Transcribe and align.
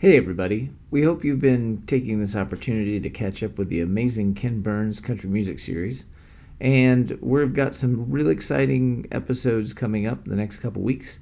Hey, 0.00 0.16
everybody. 0.16 0.70
We 0.90 1.02
hope 1.02 1.26
you've 1.26 1.42
been 1.42 1.82
taking 1.86 2.20
this 2.20 2.34
opportunity 2.34 2.98
to 3.00 3.10
catch 3.10 3.42
up 3.42 3.58
with 3.58 3.68
the 3.68 3.82
amazing 3.82 4.32
Ken 4.32 4.62
Burns 4.62 4.98
country 4.98 5.28
music 5.28 5.58
series. 5.58 6.06
And 6.58 7.18
we've 7.20 7.52
got 7.52 7.74
some 7.74 8.10
really 8.10 8.32
exciting 8.32 9.06
episodes 9.12 9.74
coming 9.74 10.06
up 10.06 10.24
the 10.24 10.36
next 10.36 10.60
couple 10.60 10.80
weeks. 10.80 11.18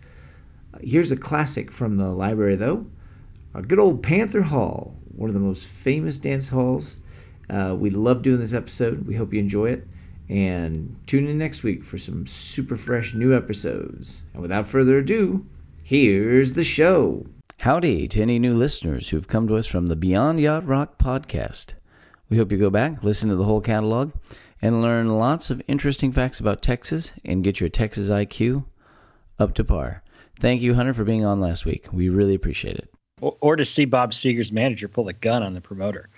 Here's 0.80 1.10
a 1.10 1.16
classic 1.16 1.72
from 1.72 1.96
the 1.96 2.10
library, 2.10 2.54
though 2.54 2.86
a 3.52 3.62
good 3.62 3.80
old 3.80 4.00
Panther 4.00 4.42
Hall, 4.42 4.94
one 5.08 5.28
of 5.28 5.34
the 5.34 5.40
most 5.40 5.66
famous 5.66 6.20
dance 6.20 6.46
halls. 6.46 6.98
Uh, 7.50 7.74
we 7.76 7.90
love 7.90 8.22
doing 8.22 8.38
this 8.38 8.54
episode. 8.54 9.08
We 9.08 9.16
hope 9.16 9.34
you 9.34 9.40
enjoy 9.40 9.70
it. 9.70 9.88
And 10.28 10.96
tune 11.08 11.26
in 11.26 11.36
next 11.36 11.64
week 11.64 11.82
for 11.82 11.98
some 11.98 12.28
super 12.28 12.76
fresh 12.76 13.12
new 13.12 13.36
episodes. 13.36 14.22
And 14.34 14.40
without 14.40 14.68
further 14.68 14.98
ado, 14.98 15.44
here's 15.82 16.52
the 16.52 16.62
show. 16.62 17.26
Howdy 17.62 18.06
to 18.08 18.22
any 18.22 18.38
new 18.38 18.54
listeners 18.54 19.08
who've 19.08 19.26
come 19.26 19.48
to 19.48 19.56
us 19.56 19.66
from 19.66 19.88
the 19.88 19.96
Beyond 19.96 20.38
Yacht 20.38 20.64
Rock 20.64 20.96
podcast. 20.96 21.74
We 22.30 22.36
hope 22.36 22.52
you 22.52 22.56
go 22.56 22.70
back, 22.70 23.02
listen 23.02 23.28
to 23.30 23.34
the 23.34 23.42
whole 23.42 23.60
catalog, 23.60 24.12
and 24.62 24.80
learn 24.80 25.18
lots 25.18 25.50
of 25.50 25.60
interesting 25.66 26.12
facts 26.12 26.38
about 26.38 26.62
Texas 26.62 27.10
and 27.24 27.42
get 27.42 27.58
your 27.58 27.68
Texas 27.68 28.10
IQ 28.10 28.64
up 29.40 29.54
to 29.54 29.64
par. 29.64 30.04
Thank 30.38 30.62
you, 30.62 30.74
Hunter, 30.74 30.94
for 30.94 31.02
being 31.02 31.24
on 31.24 31.40
last 31.40 31.66
week. 31.66 31.88
We 31.92 32.08
really 32.08 32.36
appreciate 32.36 32.76
it. 32.76 32.90
Or, 33.20 33.36
or 33.40 33.56
to 33.56 33.64
see 33.64 33.86
Bob 33.86 34.12
Seger's 34.12 34.52
manager 34.52 34.86
pull 34.86 35.08
a 35.08 35.12
gun 35.12 35.42
on 35.42 35.54
the 35.54 35.60
promoter. 35.60 36.08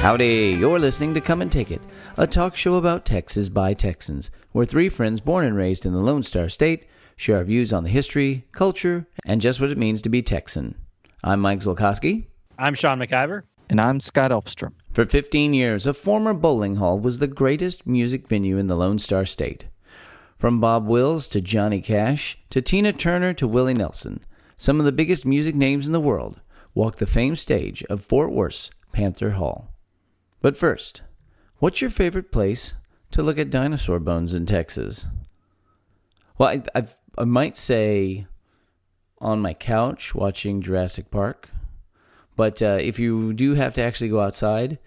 Howdy, 0.00 0.56
you're 0.58 0.78
listening 0.78 1.12
to 1.12 1.20
Come 1.20 1.42
and 1.42 1.52
Take 1.52 1.70
It, 1.70 1.82
a 2.16 2.26
talk 2.26 2.56
show 2.56 2.76
about 2.76 3.04
Texas 3.04 3.50
by 3.50 3.74
Texans, 3.74 4.30
where 4.52 4.64
three 4.64 4.88
friends 4.88 5.20
born 5.20 5.44
and 5.44 5.54
raised 5.54 5.84
in 5.84 5.92
the 5.92 5.98
Lone 5.98 6.22
Star 6.22 6.48
State 6.48 6.86
share 7.16 7.36
our 7.36 7.44
views 7.44 7.70
on 7.70 7.84
the 7.84 7.90
history, 7.90 8.46
culture, 8.52 9.06
and 9.26 9.42
just 9.42 9.60
what 9.60 9.68
it 9.68 9.76
means 9.76 10.00
to 10.00 10.08
be 10.08 10.22
Texan. 10.22 10.74
I'm 11.22 11.40
Mike 11.40 11.60
Zolkowski. 11.60 12.28
I'm 12.58 12.74
Sean 12.74 12.98
McIver. 12.98 13.42
And 13.68 13.78
I'm 13.78 14.00
Scott 14.00 14.30
Elfstrom. 14.30 14.72
For 14.90 15.04
15 15.04 15.52
years, 15.52 15.86
a 15.86 15.92
former 15.92 16.32
bowling 16.32 16.76
hall 16.76 16.98
was 16.98 17.18
the 17.18 17.26
greatest 17.26 17.86
music 17.86 18.26
venue 18.26 18.56
in 18.56 18.68
the 18.68 18.76
Lone 18.76 18.98
Star 18.98 19.26
State. 19.26 19.66
From 20.38 20.60
Bob 20.60 20.86
Wills 20.86 21.28
to 21.28 21.42
Johnny 21.42 21.82
Cash 21.82 22.38
to 22.48 22.62
Tina 22.62 22.94
Turner 22.94 23.34
to 23.34 23.46
Willie 23.46 23.74
Nelson, 23.74 24.24
some 24.56 24.80
of 24.80 24.86
the 24.86 24.92
biggest 24.92 25.26
music 25.26 25.54
names 25.54 25.86
in 25.86 25.92
the 25.92 26.00
world 26.00 26.40
walked 26.74 27.00
the 27.00 27.06
famed 27.06 27.38
stage 27.38 27.84
of 27.90 28.02
Fort 28.02 28.32
Worth's 28.32 28.70
Panther 28.94 29.32
Hall. 29.32 29.69
But 30.40 30.56
first, 30.56 31.02
what's 31.58 31.80
your 31.80 31.90
favorite 31.90 32.32
place 32.32 32.72
to 33.10 33.22
look 33.22 33.38
at 33.38 33.50
dinosaur 33.50 33.98
bones 33.98 34.32
in 34.32 34.46
Texas? 34.46 35.06
Well, 36.38 36.48
I, 36.48 36.62
I, 36.74 36.86
I 37.18 37.24
might 37.24 37.56
say 37.56 38.26
on 39.18 39.40
my 39.40 39.52
couch 39.52 40.14
watching 40.14 40.62
Jurassic 40.62 41.10
Park. 41.10 41.50
But 42.36 42.62
uh, 42.62 42.78
if 42.80 42.98
you 42.98 43.34
do 43.34 43.54
have 43.54 43.74
to 43.74 43.82
actually 43.82 44.08
go 44.08 44.20
outside 44.20 44.78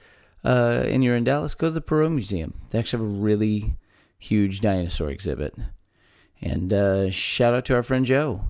uh, 0.44 0.84
and 0.88 1.04
you're 1.04 1.16
in 1.16 1.24
Dallas, 1.24 1.54
go 1.54 1.68
to 1.68 1.72
the 1.72 1.82
Perot 1.82 2.12
Museum. 2.12 2.56
They 2.72 2.80
actually 2.80 3.04
have 3.04 3.16
a 3.16 3.20
really 3.20 3.76
huge 4.18 4.62
dinosaur 4.62 5.12
exhibit. 5.12 5.56
And 6.42 6.74
uh, 6.74 7.12
shout 7.12 7.54
out 7.54 7.66
to 7.66 7.76
our 7.76 7.84
friend 7.84 8.06
Joe, 8.06 8.42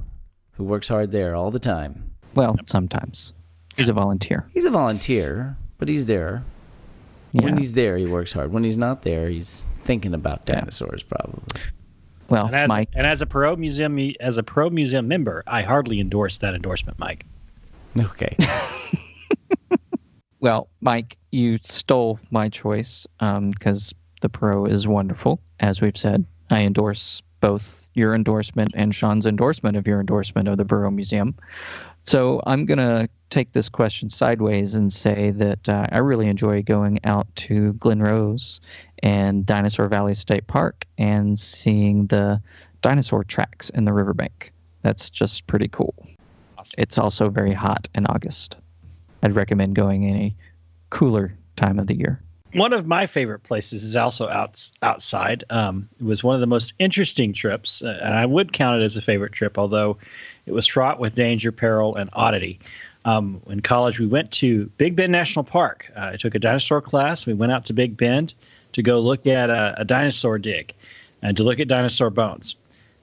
who 0.54 0.64
works 0.64 0.88
hard 0.88 1.12
there 1.12 1.36
all 1.36 1.52
the 1.52 1.60
time. 1.60 2.14
Well, 2.34 2.56
sometimes. 2.66 3.34
He's 3.76 3.90
a 3.90 3.94
volunteer. 3.94 4.50
He's 4.54 4.66
a 4.66 4.72
volunteer, 4.72 5.58
but 5.78 5.90
he's 5.90 6.06
there 6.06 6.44
yeah. 7.34 7.44
When 7.44 7.58
he's 7.58 7.74
there, 7.74 7.98
he 7.98 8.06
works 8.06 8.32
hard. 8.32 8.54
When 8.54 8.64
he's 8.64 8.78
not 8.78 9.02
there, 9.02 9.28
he's 9.28 9.66
thinking 9.82 10.14
about 10.14 10.46
dinosaurs, 10.46 11.02
probably. 11.02 11.42
Well, 12.30 12.46
and 12.46 12.56
as, 12.56 12.70
Mike, 12.70 12.90
and 12.94 13.06
as 13.08 13.22
a 13.22 13.26
Perot 13.26 13.58
museum 13.58 14.00
as 14.20 14.38
a 14.38 14.44
Perot 14.44 14.72
museum 14.72 15.08
member, 15.08 15.44
I 15.48 15.64
hardly 15.64 16.00
endorse 16.00 16.38
that 16.40 16.54
endorsement, 16.54 17.00
Mike. 17.00 17.26
Okay. 17.98 18.38
well, 20.40 20.70
Mike, 20.80 21.18
you 21.32 21.58
stole 21.64 22.20
my 22.30 22.50
choice 22.50 23.08
because 23.20 23.94
um, 23.94 24.00
the 24.22 24.30
Perot 24.30 24.72
is 24.72 24.88
wonderful. 24.88 25.40
As 25.60 25.82
we've 25.82 25.98
said, 25.98 26.26
I 26.52 26.62
endorse 26.62 27.24
both 27.44 27.90
your 27.94 28.16
endorsement 28.16 28.72
and 28.74 28.96
Sean's 28.96 29.26
endorsement 29.26 29.76
of 29.76 29.86
your 29.86 30.00
endorsement 30.00 30.48
of 30.48 30.56
the 30.56 30.64
Perot 30.64 30.96
Museum. 30.96 31.36
So 32.04 32.42
I'm 32.48 32.66
going 32.66 32.78
to 32.78 33.10
take 33.30 33.52
this 33.52 33.68
question 33.68 34.10
sideways 34.10 34.76
and 34.76 34.94
say 34.94 35.32
that 35.32 35.68
uh, 35.68 35.88
I 35.92 35.98
really 35.98 36.30
enjoy 36.30 36.64
going 36.64 37.02
out 37.04 37.28
to 37.48 37.74
Glen 37.74 38.02
Rose 38.02 38.62
and 39.00 39.46
Dinosaur 39.46 39.90
Valley 39.90 40.16
State 40.16 40.48
Park 40.48 40.86
and 40.98 41.38
seeing 41.38 42.08
the 42.08 42.42
dinosaur 42.82 43.26
tracks 43.26 43.70
in 43.72 43.84
the 43.84 43.92
riverbank. 43.92 44.54
That's 44.82 45.10
just 45.10 45.46
pretty 45.46 45.68
cool. 45.68 45.96
Awesome. 46.58 46.76
It's 46.78 46.98
also 46.98 47.30
very 47.30 47.54
hot 47.54 47.90
in 47.94 48.06
August. 48.06 48.56
I'd 49.22 49.36
recommend 49.36 49.76
going 49.76 50.04
in 50.04 50.16
a 50.16 50.36
cooler 50.92 51.38
time 51.58 51.78
of 51.78 51.88
the 51.88 51.98
year. 51.98 52.24
One 52.54 52.72
of 52.74 52.86
my 52.86 53.08
favorite 53.08 53.42
places 53.44 53.84
is 53.84 53.96
also 53.96 54.28
out, 54.28 54.70
outside. 54.84 55.44
Um, 55.50 55.90
it 56.00 56.04
was 56.04 56.24
one 56.24 56.36
of 56.36 56.42
the 56.42 56.48
most 56.48 56.74
interesting 56.78 57.34
trips, 57.34 57.82
uh, 57.82 58.00
and 58.02 58.14
I 58.14 58.26
would 58.26 58.54
count 58.54 58.82
it 58.82 58.86
as 58.86 58.96
a 58.96 59.02
favorite 59.02 59.34
trip, 59.34 59.58
although 59.58 59.98
it 60.46 60.52
was 60.52 60.68
fraught 60.68 61.00
with 61.00 61.16
danger, 61.16 61.52
peril, 61.52 61.96
and 61.96 62.12
oddity. 62.14 62.60
Um, 63.06 63.42
in 63.48 63.62
college, 63.62 64.00
we 64.00 64.06
went 64.06 64.32
to 64.34 64.66
Big 64.78 64.96
Bend 64.96 65.12
National 65.12 65.44
Park. 65.44 65.92
Uh, 65.96 66.12
I 66.14 66.16
took 66.16 66.36
a 66.36 66.40
dinosaur 66.40 66.80
class. 66.80 67.26
We 67.26 67.34
went 67.34 67.52
out 67.52 67.66
to 67.66 67.74
Big 67.74 67.98
Bend 67.98 68.36
to 68.74 68.84
go 68.84 69.00
look 69.00 69.26
at 69.26 69.50
a, 69.50 69.82
a 69.82 69.86
dinosaur 69.86 70.38
dig 70.38 70.74
and 71.22 71.36
to 71.38 71.44
look 71.44 71.60
at 71.60 71.68
dinosaur 71.68 72.12
bones. 72.12 72.56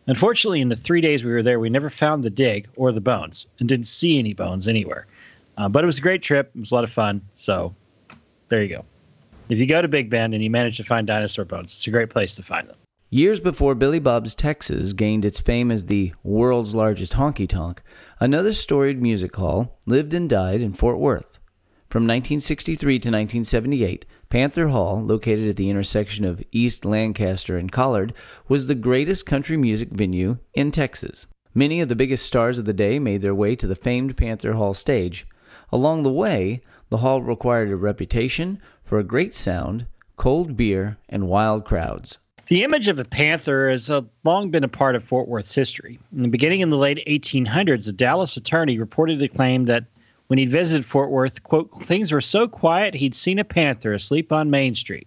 Unfortunately, 0.07 0.61
in 0.61 0.69
the 0.69 0.77
three 0.77 1.01
days 1.01 1.25
we 1.25 1.33
were 1.33 1.43
there, 1.43 1.59
we 1.61 1.71
never 1.71 1.91
found 1.91 2.23
the 2.23 2.31
dig 2.31 2.69
or 2.77 2.93
the 2.93 3.01
bones 3.01 3.47
and 3.59 3.69
didn't 3.69 3.87
see 3.87 4.19
any 4.19 4.33
bones 4.33 4.69
anywhere. 4.69 5.07
Uh, 5.59 5.69
but 5.69 5.83
it 5.85 5.87
was 5.87 5.99
a 5.99 6.03
great 6.03 6.23
trip. 6.23 6.51
It 6.55 6.61
was 6.61 6.71
a 6.71 6.75
lot 6.75 6.85
of 6.85 6.91
fun. 6.91 7.23
So 7.35 7.75
there 8.49 8.63
you 8.63 8.77
go. 8.77 8.85
If 9.51 9.59
you 9.59 9.67
go 9.67 9.83
to 9.83 9.89
Big 9.89 10.09
Bend 10.09 10.33
and 10.33 10.45
you 10.45 10.49
manage 10.49 10.77
to 10.77 10.85
find 10.85 11.09
dinosaur 11.09 11.45
bones, 11.45 11.75
it's 11.75 11.87
a 11.89 11.91
great 11.91 12.09
place 12.09 12.37
to 12.37 12.43
find 12.43 12.69
them. 12.69 12.77
Years 13.11 13.41
before 13.41 13.75
Billy 13.75 13.99
Bob's 13.99 14.37
Texas 14.37 14.93
gained 14.93 15.25
its 15.25 15.41
fame 15.41 15.73
as 15.73 15.87
the 15.87 16.13
world's 16.23 16.73
largest 16.73 17.15
honky 17.15 17.49
tonk, 17.49 17.83
another 18.21 18.53
storied 18.53 19.03
music 19.03 19.35
hall 19.35 19.77
lived 19.87 20.15
and 20.15 20.31
died 20.31 20.63
in 20.63 20.73
Fort 20.73 21.01
Worth. 21.01 21.41
From 21.89 22.05
1963 22.05 23.01
to 23.01 23.09
1978, 23.09 24.07
Panther 24.29 24.69
Hall, 24.69 25.03
located 25.03 25.49
at 25.49 25.57
the 25.57 25.69
intersection 25.69 26.25
of 26.25 26.45
East 26.53 26.85
Lancaster 26.85 27.59
and 27.59 27.73
Collard, 27.73 28.15
was 28.47 28.69
the 28.69 28.77
greatest 28.77 29.27
country 29.27 29.57
music 29.57 29.89
venue 29.91 30.39
in 30.55 30.71
Texas. 30.71 31.27
Many 31.53 31.81
of 31.81 31.89
the 31.89 31.97
biggest 31.97 32.25
stars 32.25 32.61
of 32.61 32.67
the 32.67 32.73
day 32.73 33.01
made 33.01 33.23
their 33.23 33.35
way 33.35 33.57
to 33.57 33.67
the 33.67 33.75
famed 33.75 34.17
Panther 34.17 34.53
Hall 34.53 34.75
stage. 34.75 35.27
Along 35.73 36.05
the 36.05 36.13
way, 36.13 36.63
the 36.91 36.99
hall 36.99 37.23
required 37.23 37.71
a 37.71 37.77
reputation 37.77 38.61
for 38.91 38.99
a 38.99 39.05
great 39.05 39.37
sound, 39.37 39.87
cold 40.17 40.57
beer, 40.57 40.99
and 41.09 41.29
wild 41.29 41.65
crowds. 41.65 42.19
The 42.49 42.65
image 42.65 42.89
of 42.89 42.99
a 42.99 43.05
panther 43.05 43.71
has 43.71 43.89
uh, 43.89 44.03
long 44.25 44.51
been 44.51 44.65
a 44.65 44.69
part 44.69 44.97
of 44.97 45.05
Fort 45.05 45.29
Worth's 45.29 45.55
history. 45.55 46.01
In 46.13 46.23
the 46.23 46.29
beginning 46.29 46.59
in 46.59 46.71
the 46.71 46.77
late 46.77 47.01
1800s, 47.07 47.87
a 47.87 47.93
Dallas 47.93 48.37
attorney 48.37 48.79
reportedly 48.79 49.33
claimed 49.33 49.69
that 49.69 49.85
when 50.27 50.41
he 50.41 50.47
visited 50.47 50.85
Fort 50.85 51.11
Worth, 51.11 51.41
quote, 51.45 51.71
things 51.85 52.11
were 52.11 52.21
so 52.21 52.49
quiet 52.49 52.95
he'd 52.95 53.15
seen 53.15 53.39
a 53.39 53.45
panther 53.45 53.93
asleep 53.93 54.33
on 54.33 54.51
Main 54.51 54.75
Street. 54.75 55.07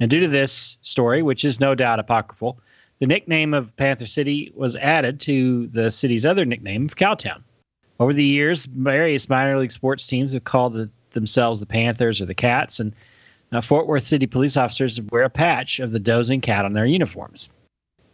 And 0.00 0.10
due 0.10 0.20
to 0.20 0.28
this 0.28 0.78
story, 0.80 1.22
which 1.22 1.44
is 1.44 1.60
no 1.60 1.74
doubt 1.74 1.98
apocryphal, 1.98 2.58
the 2.98 3.06
nickname 3.06 3.52
of 3.52 3.76
Panther 3.76 4.06
City 4.06 4.54
was 4.56 4.74
added 4.74 5.20
to 5.20 5.66
the 5.66 5.90
city's 5.90 6.24
other 6.24 6.46
nickname 6.46 6.86
of 6.86 6.96
Cowtown. 6.96 7.42
Over 8.00 8.14
the 8.14 8.24
years, 8.24 8.64
various 8.64 9.28
minor 9.28 9.58
league 9.58 9.70
sports 9.70 10.06
teams 10.06 10.32
have 10.32 10.44
called 10.44 10.72
the, 10.72 10.90
themselves 11.16 11.58
the 11.58 11.66
Panthers 11.66 12.20
or 12.20 12.26
the 12.26 12.34
Cats, 12.34 12.78
and 12.78 12.92
now, 13.52 13.60
Fort 13.60 13.86
Worth 13.86 14.04
City 14.04 14.26
police 14.26 14.56
officers 14.56 15.00
wear 15.00 15.22
a 15.22 15.30
patch 15.30 15.78
of 15.78 15.92
the 15.92 16.00
dozing 16.00 16.40
cat 16.40 16.64
on 16.64 16.72
their 16.72 16.84
uniforms. 16.84 17.48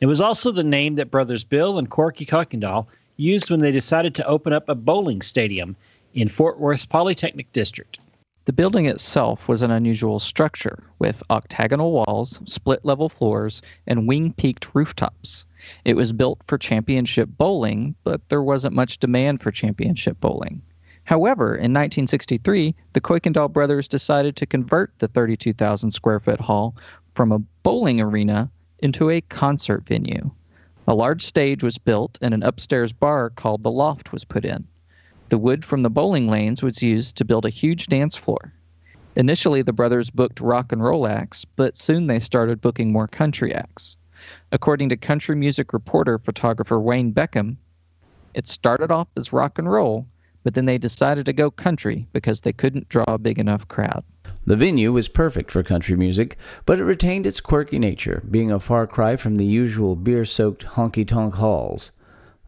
It 0.00 0.06
was 0.06 0.20
also 0.20 0.50
the 0.50 0.62
name 0.62 0.96
that 0.96 1.10
brothers 1.10 1.42
Bill 1.42 1.78
and 1.78 1.88
Corky 1.88 2.26
Kuykendall 2.26 2.86
used 3.16 3.50
when 3.50 3.60
they 3.60 3.72
decided 3.72 4.15
to 4.16 4.27
open 4.27 4.53
up 4.53 4.68
a 4.68 4.74
bowling 4.74 5.22
stadium 5.22 5.74
in 6.12 6.28
Fort 6.28 6.60
Worth's 6.60 6.84
Polytechnic 6.84 7.50
District. 7.53 7.98
The 8.44 8.53
building 8.53 8.86
itself 8.86 9.48
was 9.48 9.62
an 9.62 9.71
unusual 9.71 10.18
structure 10.18 10.82
with 10.98 11.22
octagonal 11.30 11.92
walls, 11.92 12.41
split 12.44 12.84
level 12.84 13.09
floors, 13.09 13.62
and 13.86 14.06
wing 14.06 14.34
peaked 14.34 14.74
rooftops. 14.74 15.47
It 15.84 15.94
was 15.94 16.12
built 16.12 16.41
for 16.47 16.59
championship 16.59 17.30
bowling, 17.38 17.94
but 18.04 18.28
there 18.28 18.42
wasn't 18.42 18.74
much 18.74 18.98
demand 18.98 19.41
for 19.41 19.50
championship 19.50 20.21
bowling. 20.21 20.60
However, 21.04 21.49
in 21.54 21.72
1963, 21.72 22.75
the 22.93 23.01
Kuykendall 23.01 23.53
brothers 23.53 23.89
decided 23.89 24.37
to 24.37 24.47
convert 24.47 24.93
the 24.99 25.09
32,000 25.09 25.91
square 25.91 26.21
foot 26.21 26.41
hall 26.41 26.77
from 27.15 27.33
a 27.33 27.41
bowling 27.63 28.01
arena 28.01 28.51
into 28.78 29.10
a 29.10 29.21
concert 29.21 29.84
venue. 29.87 30.31
A 30.87 30.95
large 30.95 31.25
stage 31.25 31.63
was 31.63 31.78
built 31.78 32.19
and 32.22 32.34
an 32.34 32.43
upstairs 32.43 32.93
bar 32.93 33.31
called 33.31 33.63
the 33.63 33.71
Loft 33.71 34.13
was 34.13 34.25
put 34.25 34.45
in. 34.45 34.66
The 35.28 35.39
wood 35.39 35.65
from 35.65 35.83
the 35.83 35.91
bowling 35.91 36.28
lanes 36.28 36.63
was 36.63 36.83
used 36.83 37.16
to 37.16 37.25
build 37.25 37.47
a 37.47 37.51
huge 37.51 37.87
dance 37.87 38.16
floor. 38.16 38.53
Initially, 39.16 39.63
the 39.63 39.72
brothers 39.72 40.10
booked 40.10 40.41
rock 40.41 40.72
and 40.72 40.83
roll 40.83 41.07
acts, 41.07 41.45
but 41.45 41.77
soon 41.77 42.07
they 42.07 42.19
started 42.19 42.60
booking 42.60 42.93
more 42.93 43.09
country 43.09 43.54
acts. 43.54 43.97
According 44.51 44.89
to 44.91 44.97
country 44.97 45.37
music 45.37 45.72
reporter 45.72 46.19
photographer 46.19 46.81
Wayne 46.81 47.13
Beckham, 47.13 47.57
it 48.34 48.49
started 48.49 48.91
off 48.91 49.09
as 49.16 49.33
rock 49.33 49.59
and 49.59 49.71
roll, 49.71 50.07
but 50.42 50.54
then 50.54 50.66
they 50.66 50.78
decided 50.78 51.27
to 51.27 51.33
go 51.33 51.50
country 51.50 52.06
because 52.12 52.41
they 52.41 52.53
couldn't 52.53 52.89
draw 52.89 53.04
a 53.09 53.18
big 53.18 53.39
enough 53.39 53.68
crowd. 53.68 54.04
The 54.44 54.56
venue 54.56 54.92
was 54.92 55.09
perfect 55.09 55.53
for 55.53 55.62
country 55.62 55.97
music, 55.97 56.36
but 56.66 56.80
it 56.80 56.84
retained 56.84 57.27
its 57.27 57.41
quirky 57.41 57.78
nature, 57.78 58.22
being 58.28 58.50
a 58.50 58.59
far 58.59 58.86
cry 58.89 59.15
from 59.15 59.36
the 59.36 59.44
usual 59.44 59.94
beer 59.94 60.24
soaked 60.24 60.65
honky 60.65 61.06
tonk 61.06 61.36
halls. 61.36 61.92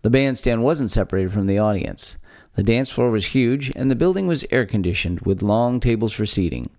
The 0.03 0.11
bandstand 0.11 0.63
wasn't 0.63 0.91
separated 0.91 1.33
from 1.33 1.47
the 1.47 1.59
audience. 1.59 2.17
The 2.57 2.63
dance 2.63 2.91
floor 2.91 3.11
was 3.11 3.27
huge, 3.27 3.73
and 3.77 3.91
the 3.91 3.97
building 3.97 4.27
was 4.27 4.45
air 4.51 4.67
conditioned 4.67 5.21
with 5.21 5.43
long 5.43 5.81
tables 5.81 6.13
for 6.13 6.27
seating. 6.27 6.71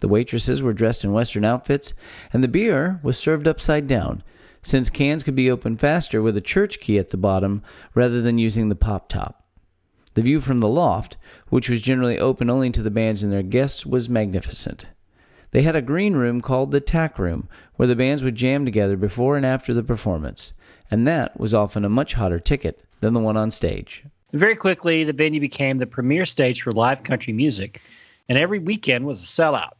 The 0.00 0.08
waitresses 0.08 0.62
were 0.62 0.72
dressed 0.72 1.02
in 1.02 1.12
Western 1.12 1.44
outfits, 1.44 1.94
and 2.32 2.44
the 2.44 2.48
beer 2.48 3.00
was 3.02 3.18
served 3.18 3.48
upside 3.48 3.86
down, 3.86 4.22
since 4.62 4.90
cans 4.90 5.22
could 5.22 5.34
be 5.34 5.50
opened 5.50 5.80
faster 5.80 6.22
with 6.22 6.36
a 6.36 6.42
church 6.42 6.78
key 6.78 6.98
at 6.98 7.10
the 7.10 7.16
bottom 7.16 7.62
rather 7.94 8.22
than 8.22 8.38
using 8.38 8.68
the 8.68 8.76
pop 8.76 9.08
top. 9.08 9.44
The 10.18 10.24
view 10.24 10.40
from 10.40 10.58
the 10.58 10.66
loft, 10.66 11.16
which 11.48 11.68
was 11.68 11.80
generally 11.80 12.18
open 12.18 12.50
only 12.50 12.70
to 12.70 12.82
the 12.82 12.90
bands 12.90 13.22
and 13.22 13.32
their 13.32 13.40
guests, 13.40 13.86
was 13.86 14.08
magnificent. 14.08 14.86
They 15.52 15.62
had 15.62 15.76
a 15.76 15.80
green 15.80 16.14
room 16.14 16.40
called 16.40 16.72
the 16.72 16.80
tack 16.80 17.20
room, 17.20 17.48
where 17.76 17.86
the 17.86 17.94
bands 17.94 18.24
would 18.24 18.34
jam 18.34 18.64
together 18.64 18.96
before 18.96 19.36
and 19.36 19.46
after 19.46 19.72
the 19.72 19.84
performance, 19.84 20.54
and 20.90 21.06
that 21.06 21.38
was 21.38 21.54
often 21.54 21.84
a 21.84 21.88
much 21.88 22.14
hotter 22.14 22.40
ticket 22.40 22.82
than 22.98 23.14
the 23.14 23.20
one 23.20 23.36
on 23.36 23.52
stage. 23.52 24.02
Very 24.32 24.56
quickly, 24.56 25.04
the 25.04 25.12
venue 25.12 25.40
became 25.40 25.78
the 25.78 25.86
premier 25.86 26.26
stage 26.26 26.62
for 26.62 26.72
live 26.72 27.04
country 27.04 27.32
music, 27.32 27.80
and 28.28 28.36
every 28.36 28.58
weekend 28.58 29.06
was 29.06 29.22
a 29.22 29.24
sellout. 29.24 29.74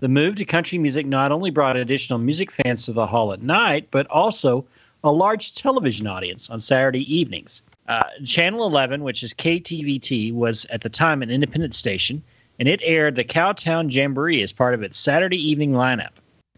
The 0.00 0.08
move 0.08 0.34
to 0.34 0.44
country 0.44 0.76
music 0.76 1.06
not 1.06 1.32
only 1.32 1.48
brought 1.48 1.78
additional 1.78 2.18
music 2.18 2.50
fans 2.50 2.84
to 2.84 2.92
the 2.92 3.06
hall 3.06 3.32
at 3.32 3.40
night, 3.40 3.88
but 3.90 4.06
also 4.08 4.66
a 5.02 5.10
large 5.10 5.54
television 5.54 6.06
audience 6.06 6.50
on 6.50 6.60
Saturday 6.60 7.10
evenings. 7.10 7.62
Uh, 7.88 8.04
Channel 8.24 8.64
11, 8.66 9.02
which 9.02 9.22
is 9.22 9.34
KTVT, 9.34 10.32
was 10.32 10.66
at 10.66 10.82
the 10.82 10.88
time 10.88 11.22
an 11.22 11.30
independent 11.30 11.74
station, 11.74 12.22
and 12.58 12.68
it 12.68 12.80
aired 12.82 13.16
the 13.16 13.24
Cowtown 13.24 13.92
Jamboree 13.92 14.42
as 14.42 14.52
part 14.52 14.74
of 14.74 14.82
its 14.82 14.98
Saturday 14.98 15.36
evening 15.36 15.72
lineup. 15.72 16.12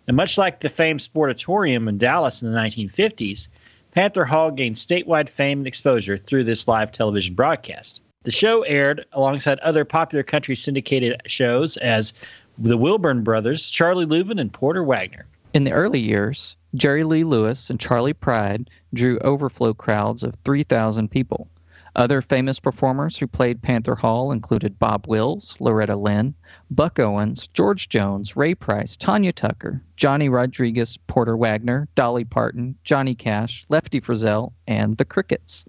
And 0.06 0.16
much 0.16 0.36
like 0.36 0.60
the 0.60 0.68
famed 0.68 1.00
Sportatorium 1.00 1.88
in 1.88 1.96
Dallas 1.96 2.42
in 2.42 2.52
the 2.52 2.58
1950s, 2.58 3.48
Panther 3.92 4.24
Hall 4.24 4.50
gained 4.50 4.76
statewide 4.76 5.28
fame 5.28 5.58
and 5.60 5.66
exposure 5.66 6.18
through 6.18 6.44
this 6.44 6.68
live 6.68 6.92
television 6.92 7.34
broadcast. 7.34 8.02
The 8.24 8.30
show 8.30 8.62
aired 8.62 9.06
alongside 9.12 9.58
other 9.60 9.84
popular 9.84 10.22
country 10.22 10.56
syndicated 10.56 11.20
shows 11.26 11.76
as 11.78 12.12
the 12.58 12.76
Wilburn 12.76 13.22
brothers, 13.22 13.70
Charlie 13.70 14.06
Louvin 14.06 14.40
and 14.40 14.52
Porter 14.52 14.82
Wagoner. 14.82 15.26
In 15.54 15.64
the 15.64 15.72
early 15.72 16.00
years, 16.00 16.56
Jerry 16.74 17.04
Lee 17.04 17.22
Lewis 17.22 17.70
and 17.70 17.78
Charley 17.78 18.12
Pride 18.12 18.68
drew 18.92 19.20
overflow 19.20 19.74
crowds 19.74 20.24
of 20.24 20.34
3,000 20.44 21.08
people. 21.08 21.48
Other 21.94 22.20
famous 22.20 22.58
performers 22.58 23.16
who 23.16 23.28
played 23.28 23.62
Panther 23.62 23.94
Hall 23.94 24.32
included 24.32 24.80
Bob 24.80 25.06
Wills, 25.06 25.56
Loretta 25.60 25.94
Lynn, 25.94 26.34
Buck 26.72 26.98
Owens, 26.98 27.46
George 27.46 27.88
Jones, 27.88 28.34
Ray 28.34 28.56
Price, 28.56 28.96
Tanya 28.96 29.30
Tucker, 29.30 29.80
Johnny 29.96 30.28
Rodriguez, 30.28 30.96
Porter 31.06 31.36
Wagoner, 31.36 31.86
Dolly 31.94 32.24
Parton, 32.24 32.74
Johnny 32.82 33.14
Cash, 33.14 33.64
Lefty 33.68 34.00
Frizzell, 34.00 34.52
and 34.66 34.96
the 34.96 35.04
Crickets. 35.04 35.64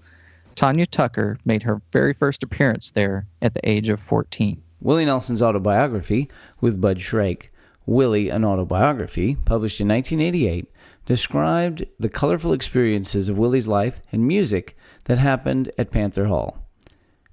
Tanya 0.56 0.88
Tucker 0.88 1.38
made 1.46 1.62
her 1.62 1.80
very 1.92 2.14
first 2.14 2.42
appearance 2.42 2.90
there 2.90 3.28
at 3.44 3.54
the 3.54 3.70
age 3.70 3.90
of 3.90 4.00
14. 4.00 4.60
Willie 4.82 5.06
Nelson's 5.06 5.44
autobiography 5.44 6.32
with 6.62 6.82
Bud 6.82 7.00
Shrake, 7.00 7.52
Willie, 7.86 8.30
an 8.30 8.44
autobiography, 8.44 9.36
published 9.46 9.80
in 9.80 9.88
1988, 9.90 10.68
described 11.06 11.86
the 12.00 12.10
colorful 12.10 12.54
experiences 12.54 13.30
of 13.30 13.38
Willie's 13.38 13.68
life 13.68 14.02
and 14.12 14.28
music 14.28 14.76
that 15.06 15.18
happened 15.18 15.72
at 15.78 15.92
Panther 15.92 16.26
Hall. 16.26 16.66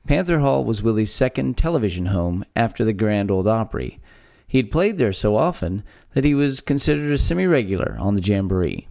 Panther 0.07 0.41
Hall 0.41 0.65
was 0.65 0.83
Willie's 0.83 1.13
second 1.13 1.57
television 1.57 2.07
home 2.07 2.45
after 2.57 2.85
the 2.85 2.93
Grand 2.93 3.31
Ole 3.31 3.49
Opry. 3.49 4.01
He 4.47 4.59
had 4.59 4.71
played 4.71 4.99
there 4.99 5.13
so 5.13 5.37
often 5.37 5.85
that 6.13 6.25
he 6.25 6.35
was 6.35 6.61
considered 6.61 7.13
a 7.13 7.19
semi 7.19 7.47
regular 7.47 7.97
on 7.99 8.15
the 8.15 8.21
Jamboree. 8.21 8.89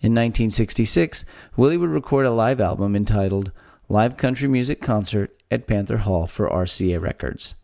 In 0.00 0.12
1966, 0.12 1.24
Willie 1.56 1.76
would 1.76 1.90
record 1.90 2.26
a 2.26 2.30
live 2.30 2.60
album 2.60 2.94
entitled 2.94 3.50
Live 3.88 4.16
Country 4.16 4.48
Music 4.48 4.80
Concert 4.80 5.36
at 5.50 5.66
Panther 5.66 5.98
Hall 5.98 6.26
for 6.26 6.48
RCA 6.48 7.00
Records. 7.00 7.54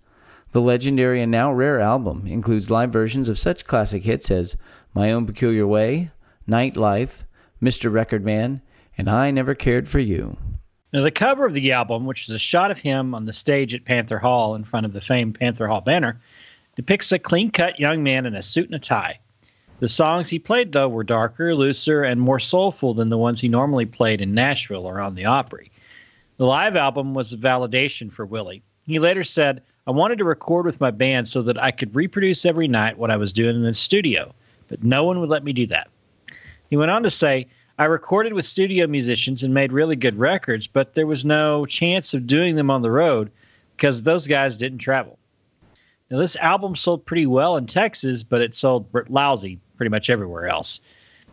The 0.53 0.61
legendary 0.61 1.21
and 1.21 1.31
now 1.31 1.53
rare 1.53 1.81
album 1.81 2.27
includes 2.27 2.71
live 2.71 2.91
versions 2.93 3.29
of 3.29 3.39
such 3.39 3.67
classic 3.67 4.05
hits 4.05 4.31
as 4.31 4.57
My 4.95 5.13
Own 5.13 5.27
Peculiar 5.27 5.67
Way, 5.67 6.11
Night 6.49 6.77
Life, 6.77 7.27
Mr. 7.63 7.93
Record 7.93 8.25
Man, 8.25 8.63
and 8.97 9.09
I 9.09 9.31
Never 9.31 9.55
Cared 9.55 9.89
for 9.89 9.99
You. 9.99 10.37
Now, 10.93 11.03
the 11.03 11.11
cover 11.11 11.45
of 11.45 11.53
the 11.53 11.73
album, 11.73 12.07
which 12.07 12.27
is 12.27 12.35
a 12.35 12.39
shot 12.39 12.71
of 12.71 12.79
him 12.79 13.15
on 13.15 13.27
the 13.27 13.33
stage 13.35 13.75
at 13.75 13.85
Panther 13.85 14.19
Hall 14.19 14.55
in 14.55 14.65
front 14.65 14.87
of 14.87 14.95
the 14.95 15.03
famed 15.03 15.39
Panther 15.39 15.69
Hall 15.69 15.83
banner, 15.83 16.19
depicts 16.77 17.13
a 17.13 17.19
clean 17.19 17.51
cut 17.51 17.79
young 17.79 18.03
man 18.03 18.25
in 18.25 18.35
a 18.35 18.41
suit 18.41 18.65
and 18.65 18.75
a 18.75 18.79
tie. 18.79 19.19
The 19.81 19.89
songs 19.89 20.31
he 20.31 20.39
played, 20.39 20.73
though, 20.73 20.89
were 20.89 21.05
darker, 21.05 21.55
looser, 21.55 22.03
and 22.03 22.19
more 22.19 22.41
soulful 22.41 22.95
than 22.95 23.11
the 23.11 23.19
ones 23.19 23.41
he 23.41 23.49
normally 23.49 23.85
played 23.85 24.23
in 24.23 24.33
Nashville 24.33 24.87
or 24.87 25.01
on 25.01 25.15
the 25.15 25.27
Opry. 25.27 25.71
The 26.39 26.47
live 26.47 26.77
album 26.77 27.13
was 27.13 27.33
a 27.35 27.37
validation 27.37 28.11
for 28.11 28.25
Willie. 28.25 28.63
He 28.87 28.99
later 28.99 29.23
said, 29.23 29.63
I 29.87 29.91
wanted 29.91 30.19
to 30.19 30.25
record 30.25 30.65
with 30.65 30.81
my 30.81 30.91
band 30.91 31.29
so 31.29 31.43
that 31.43 31.63
I 31.63 31.73
could 31.73 31.95
reproduce 31.95 32.47
every 32.47 32.69
night 32.69 32.97
what 32.97 33.11
I 33.11 33.19
was 33.19 33.35
doing 33.35 33.55
in 33.55 33.63
the 33.63 33.75
studio, 33.75 34.35
but 34.69 34.83
no 34.83 35.05
one 35.05 35.21
would 35.21 35.29
let 35.29 35.45
me 35.45 35.53
do 35.53 35.67
that. 35.67 35.89
He 36.71 36.77
went 36.77 36.91
on 36.91 37.03
to 37.03 37.11
say, 37.11 37.47
I 37.79 37.85
recorded 37.85 38.33
with 38.33 38.45
studio 38.45 38.87
musicians 38.87 39.43
and 39.43 39.55
made 39.55 39.73
really 39.73 39.97
good 39.97 40.19
records, 40.19 40.67
but 40.67 40.95
there 40.95 41.07
was 41.07 41.25
no 41.25 41.65
chance 41.65 42.13
of 42.13 42.27
doing 42.27 42.57
them 42.57 42.71
on 42.71 42.83
the 42.83 42.91
road 42.91 43.31
because 43.77 44.03
those 44.03 44.27
guys 44.27 44.57
didn't 44.57 44.79
travel. 44.79 45.19
Now, 46.11 46.19
this 46.19 46.37
album 46.37 46.75
sold 46.75 47.05
pretty 47.05 47.27
well 47.27 47.57
in 47.57 47.67
Texas, 47.67 48.23
but 48.23 48.41
it 48.41 48.57
sold 48.57 48.87
lousy 49.09 49.61
pretty 49.77 49.91
much 49.91 50.11
everywhere 50.11 50.49
else. 50.49 50.81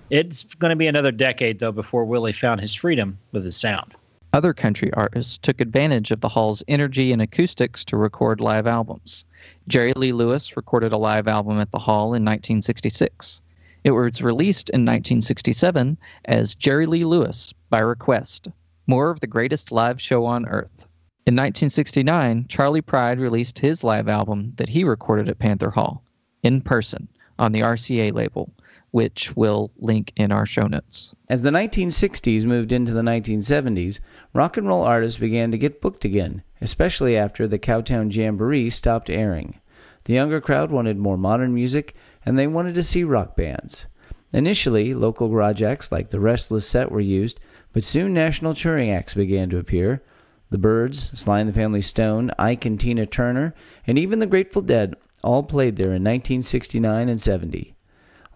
It's 0.09 0.43
going 0.43 0.69
to 0.69 0.75
be 0.75 0.87
another 0.87 1.11
decade, 1.11 1.59
though, 1.59 1.71
before 1.71 2.05
Willie 2.05 2.33
found 2.33 2.61
his 2.61 2.75
freedom 2.75 3.17
with 3.31 3.43
his 3.43 3.57
sound. 3.57 3.95
Other 4.33 4.53
country 4.53 4.91
artists 4.93 5.38
took 5.38 5.61
advantage 5.61 6.11
of 6.11 6.19
the 6.19 6.27
hall's 6.29 6.61
energy 6.67 7.13
and 7.13 7.21
acoustics 7.21 7.85
to 7.85 7.97
record 7.97 8.41
live 8.41 8.67
albums. 8.67 9.25
Jerry 9.67 9.93
Lee 9.93 10.11
Lewis 10.11 10.57
recorded 10.57 10.91
a 10.91 10.97
live 10.97 11.27
album 11.27 11.59
at 11.59 11.71
the 11.71 11.79
hall 11.79 12.07
in 12.07 12.23
1966. 12.25 13.41
It 13.85 13.91
was 13.91 14.23
released 14.23 14.71
in 14.71 14.81
1967 14.81 15.99
as 16.25 16.55
Jerry 16.55 16.87
Lee 16.87 17.03
Lewis 17.03 17.53
by 17.69 17.77
request, 17.77 18.47
more 18.87 19.11
of 19.11 19.19
the 19.19 19.27
greatest 19.27 19.71
live 19.71 20.01
show 20.01 20.25
on 20.25 20.48
earth. 20.48 20.88
In 21.27 21.36
1969, 21.36 22.48
Charley 22.50 22.81
Pride 22.81 23.19
released 23.19 23.60
his 23.60 23.83
live 23.83 24.07
album 24.07 24.53
that 24.55 24.69
he 24.69 24.83
recorded 24.83 25.29
at 25.29 25.38
Panther 25.38 25.69
Hall, 25.69 26.03
in 26.41 26.62
person, 26.62 27.10
on 27.38 27.51
the 27.51 27.60
RCA 27.60 28.12
label, 28.12 28.50
which 28.89 29.38
we'll 29.38 29.69
link 29.77 30.12
in 30.15 30.31
our 30.31 30.48
show 30.48 30.65
notes. 30.65 31.13
As 31.29 31.43
the 31.43 31.51
1960s 31.51 32.43
moved 32.43 32.74
into 32.74 32.91
the 32.91 33.03
1970s, 33.03 34.00
rock 34.33 34.57
and 34.57 34.67
roll 34.67 34.81
artists 34.81 35.19
began 35.19 35.51
to 35.51 35.60
get 35.60 35.79
booked 35.79 36.03
again, 36.05 36.41
especially 36.60 37.15
after 37.15 37.48
the 37.48 37.60
Cowtown 37.60 38.12
Jamboree 38.12 38.71
stopped 38.71 39.12
airing. 39.12 39.60
The 40.05 40.13
younger 40.13 40.39
crowd 40.39 40.71
wanted 40.71 40.97
more 40.97 41.17
modern 41.17 41.53
music, 41.53 41.95
and 42.25 42.38
they 42.38 42.47
wanted 42.47 42.75
to 42.75 42.83
see 42.83 43.03
rock 43.03 43.35
bands. 43.35 43.88
Initially, 44.31 44.93
local 44.93 45.29
garage 45.29 45.62
acts 45.62 45.91
like 45.91 46.09
the 46.09 46.19
Restless 46.19 46.67
Set 46.67 46.91
were 46.91 47.00
used, 47.00 47.39
but 47.74 47.83
soon 47.83 48.13
national 48.13 48.53
touring 48.53 48.91
acts 48.91 49.13
began 49.13 49.50
to 49.50 49.57
appear. 49.57 50.03
The 50.51 50.57
Byrds, 50.59 51.12
Sly 51.19 51.39
and 51.39 51.50
the 51.50 51.53
Family 51.53 51.81
Stone, 51.81 52.31
Ike 52.38 52.65
and 52.65 52.79
Tina 52.79 53.05
Turner, 53.05 53.55
and 53.88 53.97
even 53.97 54.19
the 54.19 54.27
Grateful 54.27 54.62
Dead 54.62 54.95
all 55.24 55.41
played 55.41 55.75
there 55.75 55.88
in 55.88 56.03
1969 56.03 57.09
and 57.09 57.19
70. 57.19 57.75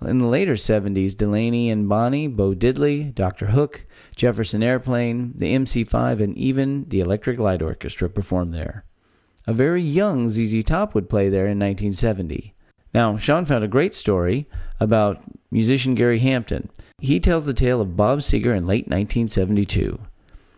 In 0.01 0.19
the 0.19 0.27
later 0.27 0.53
70s, 0.53 1.15
Delaney 1.15 1.69
and 1.69 1.88
Bonnie, 1.88 2.27
Bo 2.27 2.55
Diddley, 2.55 3.13
Dr. 3.13 3.47
Hook, 3.47 3.85
Jefferson 4.15 4.63
Airplane, 4.63 5.33
the 5.35 5.53
MC5, 5.53 6.21
and 6.21 6.35
even 6.38 6.85
the 6.88 7.01
Electric 7.01 7.38
Light 7.38 7.61
Orchestra 7.61 8.09
performed 8.09 8.53
there. 8.53 8.85
A 9.48 9.53
very 9.53 9.81
young 9.81 10.29
ZZ 10.29 10.63
Top 10.63 10.93
would 10.93 11.10
play 11.10 11.29
there 11.29 11.46
in 11.46 11.60
1970. 11.60 12.53
Now, 12.93 13.17
Sean 13.17 13.46
found 13.46 13.63
a 13.63 13.67
great 13.67 13.93
story 13.96 14.48
about 14.79 15.22
musician 15.51 15.93
Gary 15.93 16.19
Hampton. 16.19 16.69
He 17.00 17.19
tells 17.19 17.46
the 17.46 17.53
tale 17.53 17.81
of 17.81 17.96
Bob 17.96 18.19
Seger 18.19 18.55
in 18.55 18.67
late 18.67 18.88
1972. 18.88 20.00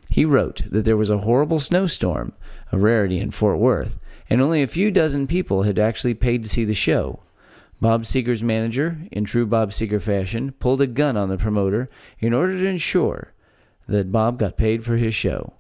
He 0.10 0.26
wrote 0.26 0.64
that 0.70 0.84
there 0.84 0.98
was 0.98 1.10
a 1.10 1.20
horrible 1.20 1.60
snowstorm, 1.60 2.34
a 2.72 2.78
rarity 2.78 3.20
in 3.20 3.32
Fort 3.32 3.60
Worth, 3.60 3.98
and 4.30 4.42
only 4.42 4.62
a 4.62 4.68
few 4.68 4.92
dozen 4.92 5.28
people 5.28 5.64
had 5.64 5.80
actually 5.80 6.14
paid 6.14 6.44
to 6.44 6.50
see 6.50 6.66
the 6.66 6.74
show. 6.74 7.20
Bob 7.80 8.04
Seger's 8.04 8.44
manager, 8.44 9.00
in 9.12 9.26
true 9.26 9.46
Bob 9.46 9.72
Seger 9.72 10.02
fashion, 10.02 10.52
pulled 10.60 10.82
a 10.82 10.88
gun 10.88 11.18
on 11.18 11.30
the 11.30 11.38
promoter 11.38 11.90
in 12.20 12.34
order 12.34 12.54
to 12.54 12.68
ensure 12.68 13.34
that 13.88 14.12
Bob 14.12 14.38
got 14.38 14.58
paid 14.58 14.84
for 14.84 14.98
his 14.98 15.16
show. 15.16 15.54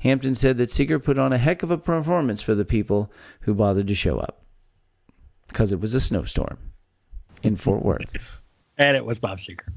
Hampton 0.00 0.34
said 0.34 0.58
that 0.58 0.70
Seger 0.70 1.02
put 1.02 1.18
on 1.18 1.32
a 1.32 1.38
heck 1.38 1.62
of 1.62 1.70
a 1.70 1.78
performance 1.78 2.42
for 2.42 2.54
the 2.54 2.64
people 2.64 3.10
who 3.42 3.54
bothered 3.54 3.88
to 3.88 3.94
show 3.94 4.18
up 4.18 4.42
because 5.48 5.72
it 5.72 5.80
was 5.80 5.94
a 5.94 6.00
snowstorm 6.00 6.58
in 7.42 7.56
Fort 7.56 7.84
Worth. 7.84 8.16
and 8.78 8.96
it 8.96 9.04
was 9.04 9.18
Bob 9.18 9.38
Seger. 9.38 9.68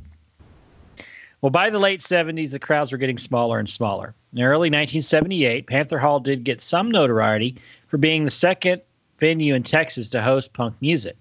Well, 1.42 1.50
by 1.50 1.70
the 1.70 1.80
late 1.80 2.00
70s, 2.00 2.51
the 2.51 2.60
crowds 2.60 2.94
were 2.94 2.98
getting 2.98 3.18
smaller 3.18 3.60
and 3.60 3.70
smaller. 3.70 4.15
In 4.34 4.44
early 4.44 4.70
1978, 4.70 5.68
Panther 5.68 6.00
Hall 6.00 6.22
did 6.22 6.46
get 6.46 6.62
some 6.62 6.89
notoriety 6.89 7.58
for 7.88 7.98
being 7.98 8.24
the 8.24 8.32
second 8.32 8.82
venue 9.20 9.53
in 9.53 9.63
Texas 9.63 10.10
to 10.12 10.22
host 10.22 10.53
punk 10.53 10.74
music. 10.80 11.18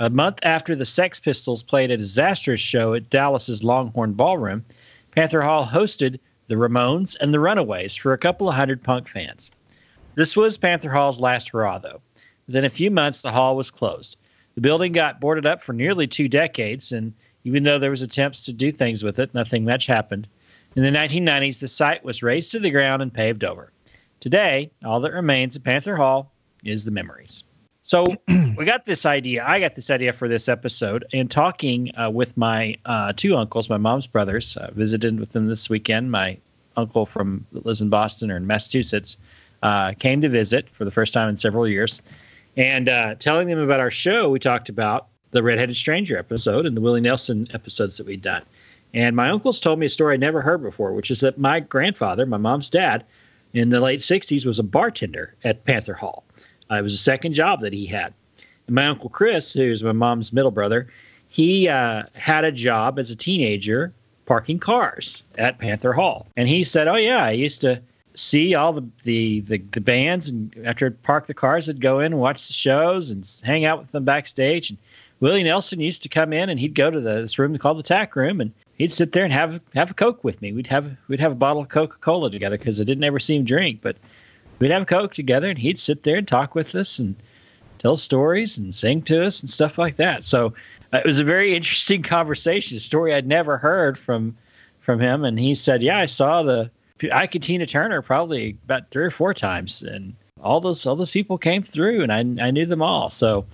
A 0.00 0.10
month 0.10 0.40
after 0.42 0.74
the 0.74 0.84
Sex 0.84 1.20
Pistols 1.20 1.62
played 1.62 1.92
a 1.92 1.96
disastrous 1.96 2.60
show 2.60 2.94
at 2.94 3.08
Dallas's 3.08 3.62
Longhorn 3.62 4.14
Ballroom, 4.14 4.64
Panther 5.12 5.42
Hall 5.42 5.64
hosted 5.64 6.18
the 6.48 6.54
Ramones 6.54 7.16
and 7.20 7.32
the 7.32 7.40
Runaways 7.40 7.96
for 7.96 8.12
a 8.12 8.18
couple 8.18 8.48
of 8.48 8.54
hundred 8.54 8.82
punk 8.82 9.08
fans. 9.08 9.50
This 10.14 10.36
was 10.36 10.56
Panther 10.56 10.90
Hall's 10.90 11.20
last 11.20 11.50
hurrah, 11.50 11.78
though. 11.78 12.00
Within 12.46 12.64
a 12.64 12.70
few 12.70 12.90
months, 12.90 13.22
the 13.22 13.32
hall 13.32 13.56
was 13.56 13.70
closed. 13.70 14.16
The 14.54 14.60
building 14.60 14.92
got 14.92 15.20
boarded 15.20 15.44
up 15.44 15.62
for 15.62 15.72
nearly 15.72 16.06
two 16.06 16.28
decades, 16.28 16.92
and 16.92 17.12
even 17.44 17.62
though 17.62 17.78
there 17.78 17.90
was 17.90 18.02
attempts 18.02 18.44
to 18.44 18.52
do 18.52 18.72
things 18.72 19.02
with 19.02 19.18
it, 19.18 19.34
nothing 19.34 19.64
much 19.64 19.86
happened. 19.86 20.26
In 20.74 20.82
the 20.82 20.90
1990s, 20.90 21.58
the 21.58 21.68
site 21.68 22.04
was 22.04 22.22
razed 22.22 22.50
to 22.52 22.58
the 22.58 22.70
ground 22.70 23.02
and 23.02 23.12
paved 23.12 23.44
over. 23.44 23.72
Today, 24.20 24.70
all 24.84 25.00
that 25.00 25.12
remains 25.12 25.56
of 25.56 25.64
Panther 25.64 25.96
Hall 25.96 26.32
is 26.64 26.84
the 26.84 26.90
memories. 26.90 27.44
So 27.86 28.16
we 28.56 28.64
got 28.64 28.84
this 28.84 29.06
idea. 29.06 29.44
I 29.46 29.60
got 29.60 29.76
this 29.76 29.90
idea 29.90 30.12
for 30.12 30.26
this 30.26 30.48
episode, 30.48 31.04
and 31.12 31.30
talking 31.30 31.96
uh, 31.96 32.10
with 32.10 32.36
my 32.36 32.78
uh, 32.84 33.12
two 33.14 33.36
uncles, 33.36 33.70
my 33.70 33.76
mom's 33.76 34.08
brothers, 34.08 34.56
uh, 34.56 34.72
visited 34.72 35.20
with 35.20 35.30
them 35.30 35.46
this 35.46 35.70
weekend. 35.70 36.10
My 36.10 36.38
uncle 36.76 37.06
from 37.06 37.46
that 37.52 37.64
lives 37.64 37.82
in 37.82 37.88
Boston 37.88 38.32
or 38.32 38.38
in 38.38 38.44
Massachusetts 38.48 39.18
uh, 39.62 39.92
came 39.92 40.20
to 40.22 40.28
visit 40.28 40.68
for 40.70 40.84
the 40.84 40.90
first 40.90 41.14
time 41.14 41.28
in 41.28 41.36
several 41.36 41.68
years, 41.68 42.02
and 42.56 42.88
uh, 42.88 43.14
telling 43.14 43.46
them 43.46 43.60
about 43.60 43.78
our 43.78 43.92
show, 43.92 44.30
we 44.30 44.40
talked 44.40 44.68
about 44.68 45.06
the 45.30 45.44
Redheaded 45.44 45.76
Stranger 45.76 46.18
episode 46.18 46.66
and 46.66 46.76
the 46.76 46.80
Willie 46.80 47.00
Nelson 47.00 47.46
episodes 47.54 47.98
that 47.98 48.06
we'd 48.08 48.20
done. 48.20 48.42
And 48.94 49.14
my 49.14 49.30
uncles 49.30 49.60
told 49.60 49.78
me 49.78 49.86
a 49.86 49.90
story 49.90 50.14
I 50.14 50.16
never 50.16 50.42
heard 50.42 50.60
before, 50.60 50.92
which 50.92 51.12
is 51.12 51.20
that 51.20 51.38
my 51.38 51.60
grandfather, 51.60 52.26
my 52.26 52.36
mom's 52.36 52.68
dad, 52.68 53.04
in 53.52 53.68
the 53.70 53.78
late 53.78 54.00
60s 54.00 54.44
was 54.44 54.58
a 54.58 54.64
bartender 54.64 55.36
at 55.44 55.64
Panther 55.64 55.94
Hall. 55.94 56.24
It 56.70 56.82
was 56.82 56.94
a 56.94 56.98
second 56.98 57.34
job 57.34 57.60
that 57.60 57.72
he 57.72 57.86
had. 57.86 58.12
And 58.66 58.74
my 58.74 58.86
uncle 58.86 59.08
Chris, 59.08 59.52
who's 59.52 59.82
my 59.82 59.92
mom's 59.92 60.32
middle 60.32 60.50
brother, 60.50 60.88
he 61.28 61.68
uh, 61.68 62.04
had 62.14 62.44
a 62.44 62.52
job 62.52 62.98
as 62.98 63.10
a 63.10 63.16
teenager 63.16 63.92
parking 64.26 64.58
cars 64.58 65.22
at 65.38 65.58
Panther 65.58 65.92
Hall. 65.92 66.26
And 66.36 66.48
he 66.48 66.64
said, 66.64 66.88
Oh, 66.88 66.96
yeah, 66.96 67.24
I 67.24 67.32
used 67.32 67.60
to 67.62 67.80
see 68.14 68.54
all 68.54 68.72
the, 68.72 68.88
the, 69.04 69.40
the, 69.40 69.58
the 69.58 69.80
bands, 69.80 70.28
and 70.28 70.54
after 70.64 70.86
I'd 70.86 71.02
park 71.02 71.26
the 71.26 71.34
cars, 71.34 71.68
I'd 71.68 71.80
go 71.80 72.00
in 72.00 72.06
and 72.06 72.20
watch 72.20 72.46
the 72.46 72.54
shows 72.54 73.10
and 73.10 73.30
hang 73.44 73.64
out 73.64 73.78
with 73.78 73.92
them 73.92 74.04
backstage. 74.04 74.70
And 74.70 74.78
Willie 75.20 75.44
Nelson 75.44 75.80
used 75.80 76.02
to 76.02 76.08
come 76.08 76.32
in 76.32 76.50
and 76.50 76.58
he'd 76.58 76.74
go 76.74 76.90
to 76.90 77.00
the, 77.00 77.20
this 77.20 77.38
room 77.38 77.56
called 77.58 77.78
the 77.78 77.82
tack 77.82 78.16
room 78.16 78.40
and 78.40 78.52
he'd 78.76 78.92
sit 78.92 79.12
there 79.12 79.24
and 79.24 79.32
have 79.32 79.60
have 79.74 79.90
a 79.90 79.94
coke 79.94 80.24
with 80.24 80.42
me. 80.42 80.52
We'd 80.52 80.66
have 80.66 80.96
we'd 81.08 81.20
have 81.20 81.32
a 81.32 81.36
bottle 81.36 81.62
of 81.62 81.68
Coca 81.68 81.96
Cola 81.98 82.30
together 82.30 82.58
because 82.58 82.80
I 82.80 82.84
didn't 82.84 83.04
ever 83.04 83.18
see 83.18 83.36
him 83.36 83.44
drink, 83.44 83.80
but 83.82 83.96
we'd 84.58 84.70
have 84.70 84.86
coke 84.86 85.14
together 85.14 85.48
and 85.48 85.58
he'd 85.58 85.78
sit 85.78 86.02
there 86.02 86.16
and 86.16 86.26
talk 86.26 86.54
with 86.54 86.74
us 86.74 86.98
and 86.98 87.16
tell 87.78 87.96
stories 87.96 88.58
and 88.58 88.74
sing 88.74 89.02
to 89.02 89.24
us 89.24 89.40
and 89.40 89.50
stuff 89.50 89.78
like 89.78 89.96
that. 89.96 90.24
So 90.24 90.54
uh, 90.92 90.98
it 90.98 91.06
was 91.06 91.20
a 91.20 91.24
very 91.24 91.54
interesting 91.56 92.02
conversation, 92.02 92.76
a 92.76 92.80
story 92.80 93.14
I'd 93.14 93.26
never 93.26 93.58
heard 93.58 93.98
from 93.98 94.36
from 94.80 95.00
him. 95.00 95.24
And 95.24 95.38
he 95.38 95.54
said, 95.54 95.82
"Yeah, 95.82 95.98
I 95.98 96.06
saw 96.06 96.42
the 96.42 96.70
Ike 97.12 97.40
Tina 97.40 97.66
Turner 97.66 98.02
probably 98.02 98.56
about 98.64 98.90
three 98.90 99.04
or 99.04 99.10
four 99.10 99.34
times, 99.34 99.82
and 99.82 100.14
all 100.42 100.60
those 100.60 100.86
all 100.86 100.96
those 100.96 101.10
people 101.10 101.38
came 101.38 101.62
through, 101.62 102.02
and 102.02 102.12
I 102.12 102.46
I 102.46 102.50
knew 102.50 102.66
them 102.66 102.82
all. 102.82 103.10
So 103.10 103.46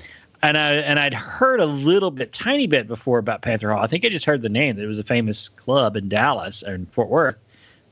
and 0.42 0.58
I 0.58 0.72
and 0.74 0.98
I'd 0.98 1.14
heard 1.14 1.60
a 1.60 1.66
little 1.66 2.10
bit, 2.10 2.32
tiny 2.32 2.66
bit 2.66 2.88
before 2.88 3.18
about 3.18 3.42
Panther 3.42 3.72
Hall. 3.72 3.82
I 3.82 3.86
think 3.86 4.04
I 4.04 4.08
just 4.08 4.26
heard 4.26 4.42
the 4.42 4.48
name. 4.48 4.78
It 4.78 4.86
was 4.86 4.98
a 4.98 5.04
famous 5.04 5.48
club 5.48 5.96
in 5.96 6.08
Dallas 6.08 6.62
or 6.62 6.74
in 6.74 6.86
Fort 6.86 7.08
Worth. 7.08 7.36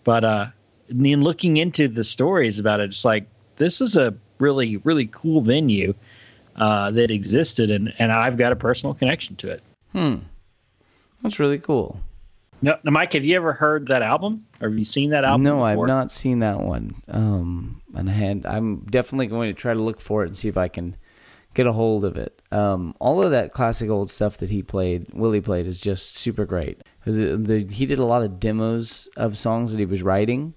But 0.02 0.25
uh, 0.25 0.47
in 0.90 1.23
looking 1.23 1.56
into 1.56 1.88
the 1.88 2.04
stories 2.04 2.59
about 2.59 2.80
it, 2.80 2.85
it's 2.85 3.04
like 3.04 3.26
this 3.56 3.80
is 3.80 3.97
a 3.97 4.14
really 4.38 4.78
really 4.78 5.06
cool 5.06 5.40
venue 5.40 5.94
uh, 6.56 6.90
that 6.90 7.11
existed, 7.11 7.70
and 7.70 7.94
and 7.99 8.12
I've 8.12 8.37
got 8.37 8.52
a 8.52 8.56
personal 8.56 8.94
connection 8.94 9.37
to 9.37 9.50
it. 9.50 9.62
Hmm, 9.92 10.16
that's 11.23 11.38
really 11.38 11.59
cool. 11.59 12.00
No, 12.62 12.76
now, 12.85 12.90
Mike, 12.90 13.14
have 13.14 13.25
you 13.25 13.37
ever 13.37 13.52
heard 13.52 13.88
that 13.88 14.02
album? 14.02 14.47
Or 14.61 14.68
have 14.68 14.78
you 14.78 14.85
seen 14.85 15.11
that 15.11 15.25
album? 15.25 15.42
No, 15.42 15.54
before? 15.54 15.85
I've 15.85 15.88
not 15.88 16.12
seen 16.12 16.40
that 16.40 16.61
one. 16.61 16.94
Um, 17.09 17.80
and 17.94 18.11
I 18.11 18.12
had, 18.12 18.44
I'm 18.44 18.80
definitely 18.80 19.28
going 19.28 19.50
to 19.50 19.54
try 19.54 19.73
to 19.73 19.82
look 19.82 20.00
for 20.00 20.25
it 20.25 20.26
and 20.26 20.37
see 20.37 20.49
if 20.49 20.59
I 20.59 20.68
can 20.68 20.94
get 21.54 21.66
a 21.66 21.73
hold 21.73 22.04
of 22.04 22.16
it. 22.16 22.42
Um, 22.52 22.94
all 23.00 23.23
of 23.23 23.30
that 23.30 23.52
classic 23.52 23.88
old 23.88 24.11
stuff 24.11 24.38
that 24.38 24.50
he 24.50 24.62
played, 24.62 25.06
Willie 25.12 25.40
played, 25.40 25.66
is 25.66 25.80
just 25.80 26.16
super 26.16 26.44
great 26.44 26.82
because 27.02 27.16
he 27.16 27.87
did 27.87 27.99
a 27.99 28.06
lot 28.06 28.23
of 28.23 28.38
demos 28.38 29.09
of 29.16 29.38
songs 29.38 29.73
that 29.73 29.78
he 29.78 29.87
was 29.87 30.02
writing, 30.02 30.54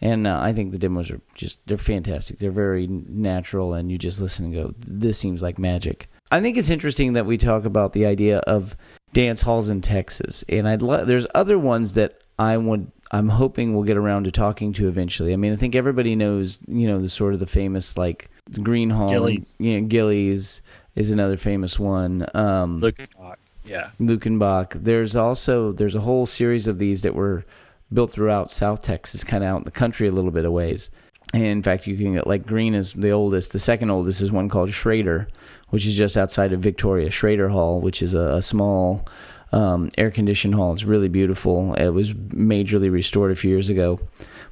and 0.00 0.26
uh, 0.26 0.40
I 0.40 0.52
think 0.52 0.70
the 0.70 0.78
demos 0.78 1.10
are 1.10 1.20
just 1.34 1.58
they're 1.66 1.76
fantastic. 1.76 2.38
They're 2.38 2.50
very 2.50 2.86
natural, 2.86 3.74
and 3.74 3.90
you 3.90 3.98
just 3.98 4.20
listen 4.20 4.46
and 4.46 4.54
go, 4.54 4.74
"This 4.86 5.18
seems 5.18 5.42
like 5.42 5.58
magic." 5.58 6.08
I 6.30 6.40
think 6.40 6.56
it's 6.56 6.70
interesting 6.70 7.14
that 7.14 7.26
we 7.26 7.38
talk 7.38 7.64
about 7.64 7.92
the 7.92 8.06
idea 8.06 8.38
of 8.38 8.76
dance 9.12 9.42
halls 9.42 9.68
in 9.68 9.80
Texas, 9.80 10.44
and 10.48 10.68
I'd 10.68 10.82
lo- 10.82 11.04
there's 11.04 11.26
other 11.34 11.58
ones 11.58 11.94
that 11.94 12.20
I 12.38 12.56
would 12.56 12.90
I'm 13.12 13.28
hoping 13.28 13.74
we'll 13.74 13.84
get 13.84 13.96
around 13.96 14.24
to 14.24 14.30
talking 14.30 14.72
to 14.74 14.88
eventually. 14.88 15.32
I 15.32 15.36
mean, 15.36 15.52
I 15.52 15.56
think 15.56 15.74
everybody 15.74 16.14
knows, 16.14 16.60
you 16.68 16.86
know, 16.86 17.00
the 17.00 17.08
sort 17.08 17.34
of 17.34 17.40
the 17.40 17.46
famous 17.46 17.98
like 17.98 18.30
Gruene 18.52 18.92
Hall, 18.92 19.10
Gilley's. 19.10 19.56
you 19.58 19.80
know, 19.80 19.86
Gilley's 19.88 20.62
is 20.94 21.10
another 21.10 21.36
famous 21.36 21.78
one. 21.78 22.26
Um, 22.34 22.80
Luckenbach. 22.80 23.36
Yeah. 23.64 23.90
Luckenbach. 23.98 24.72
There's 24.84 25.16
also 25.16 25.72
there's 25.72 25.96
a 25.96 26.00
whole 26.00 26.26
series 26.26 26.66
of 26.68 26.78
these 26.78 27.02
that 27.02 27.14
were 27.14 27.44
built 27.92 28.12
throughout 28.12 28.50
South 28.50 28.82
Texas, 28.82 29.24
kind 29.24 29.42
of 29.42 29.48
out 29.48 29.56
in 29.58 29.64
the 29.64 29.70
country 29.70 30.08
a 30.08 30.12
little 30.12 30.30
bit 30.30 30.44
of 30.44 30.52
ways. 30.52 30.90
And 31.32 31.44
in 31.44 31.62
fact, 31.62 31.86
you 31.86 31.96
can 31.96 32.14
get 32.14 32.26
like 32.26 32.44
Gruene 32.44 32.74
is 32.74 32.92
the 32.92 33.10
oldest. 33.10 33.52
The 33.52 33.58
second 33.58 33.90
oldest 33.90 34.20
is 34.20 34.32
one 34.32 34.48
called 34.48 34.72
Schroeder, 34.72 35.28
which 35.68 35.86
is 35.86 35.96
just 35.96 36.16
outside 36.16 36.52
of 36.52 36.60
Victoria. 36.60 37.10
Schroeder 37.10 37.48
Hall, 37.48 37.80
which 37.80 38.02
is 38.02 38.14
a, 38.14 38.34
a 38.34 38.42
small 38.42 39.06
um, 39.52 39.90
air 39.98 40.10
conditioned 40.10 40.54
hall. 40.54 40.72
It's 40.72 40.84
really 40.84 41.08
beautiful. 41.08 41.74
It 41.74 41.90
was 41.90 42.14
majorly 42.14 42.90
restored 42.90 43.32
a 43.32 43.36
few 43.36 43.50
years 43.50 43.70
ago. 43.70 44.00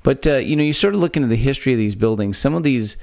But 0.03 0.27
uh, 0.27 0.37
you 0.37 0.57
know, 0.57 0.63
you 0.63 0.73
sort 0.73 0.95
of 0.95 1.01
look 1.01 1.17
into 1.17 1.29
the 1.29 1.37
history 1.37 1.73
of 1.73 1.79
these 1.79 1.95
buildings. 1.95 2.39
Some 2.39 2.55
of 2.55 2.63
these 2.63 2.97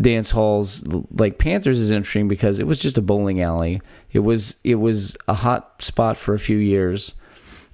dance 0.00 0.30
halls, 0.30 0.86
like 1.10 1.38
Panthers, 1.38 1.80
is 1.80 1.90
interesting 1.90 2.28
because 2.28 2.58
it 2.58 2.66
was 2.66 2.78
just 2.78 2.98
a 2.98 3.02
bowling 3.02 3.40
alley. 3.40 3.80
It 4.12 4.20
was 4.20 4.56
it 4.64 4.76
was 4.76 5.16
a 5.26 5.34
hot 5.34 5.82
spot 5.82 6.16
for 6.16 6.34
a 6.34 6.38
few 6.38 6.58
years. 6.58 7.14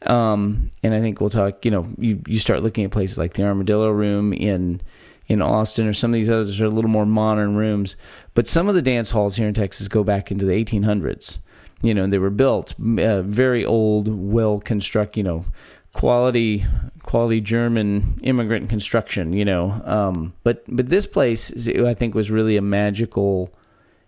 Um, 0.04 0.70
and 0.82 0.94
I 0.94 1.00
think 1.00 1.20
we'll 1.20 1.30
talk. 1.30 1.64
You 1.64 1.70
know, 1.70 1.86
you 1.98 2.20
you 2.26 2.38
start 2.38 2.62
looking 2.62 2.84
at 2.84 2.90
places 2.90 3.18
like 3.18 3.34
the 3.34 3.44
Armadillo 3.44 3.90
Room 3.90 4.32
in 4.32 4.80
in 5.26 5.40
Austin 5.40 5.86
or 5.86 5.94
some 5.94 6.12
of 6.12 6.14
these 6.14 6.30
others 6.30 6.60
are 6.60 6.66
a 6.66 6.70
little 6.70 6.90
more 6.90 7.06
modern 7.06 7.56
rooms. 7.56 7.96
But 8.34 8.46
some 8.46 8.68
of 8.68 8.74
the 8.74 8.82
dance 8.82 9.10
halls 9.10 9.36
here 9.36 9.48
in 9.48 9.54
Texas 9.54 9.88
go 9.88 10.04
back 10.04 10.30
into 10.30 10.44
the 10.44 10.52
1800s 10.52 11.38
you 11.84 11.94
know 11.94 12.06
they 12.06 12.18
were 12.18 12.30
built 12.30 12.74
uh, 12.98 13.22
very 13.22 13.64
old 13.64 14.08
well 14.08 14.58
constructed. 14.58 15.20
you 15.20 15.24
know 15.24 15.44
quality 15.92 16.64
quality 17.02 17.40
german 17.40 18.18
immigrant 18.22 18.68
construction 18.68 19.32
you 19.32 19.44
know 19.44 19.70
um, 19.84 20.32
but 20.42 20.64
but 20.66 20.88
this 20.88 21.06
place 21.06 21.68
i 21.68 21.94
think 21.94 22.14
was 22.14 22.30
really 22.30 22.56
a 22.56 22.62
magical 22.62 23.54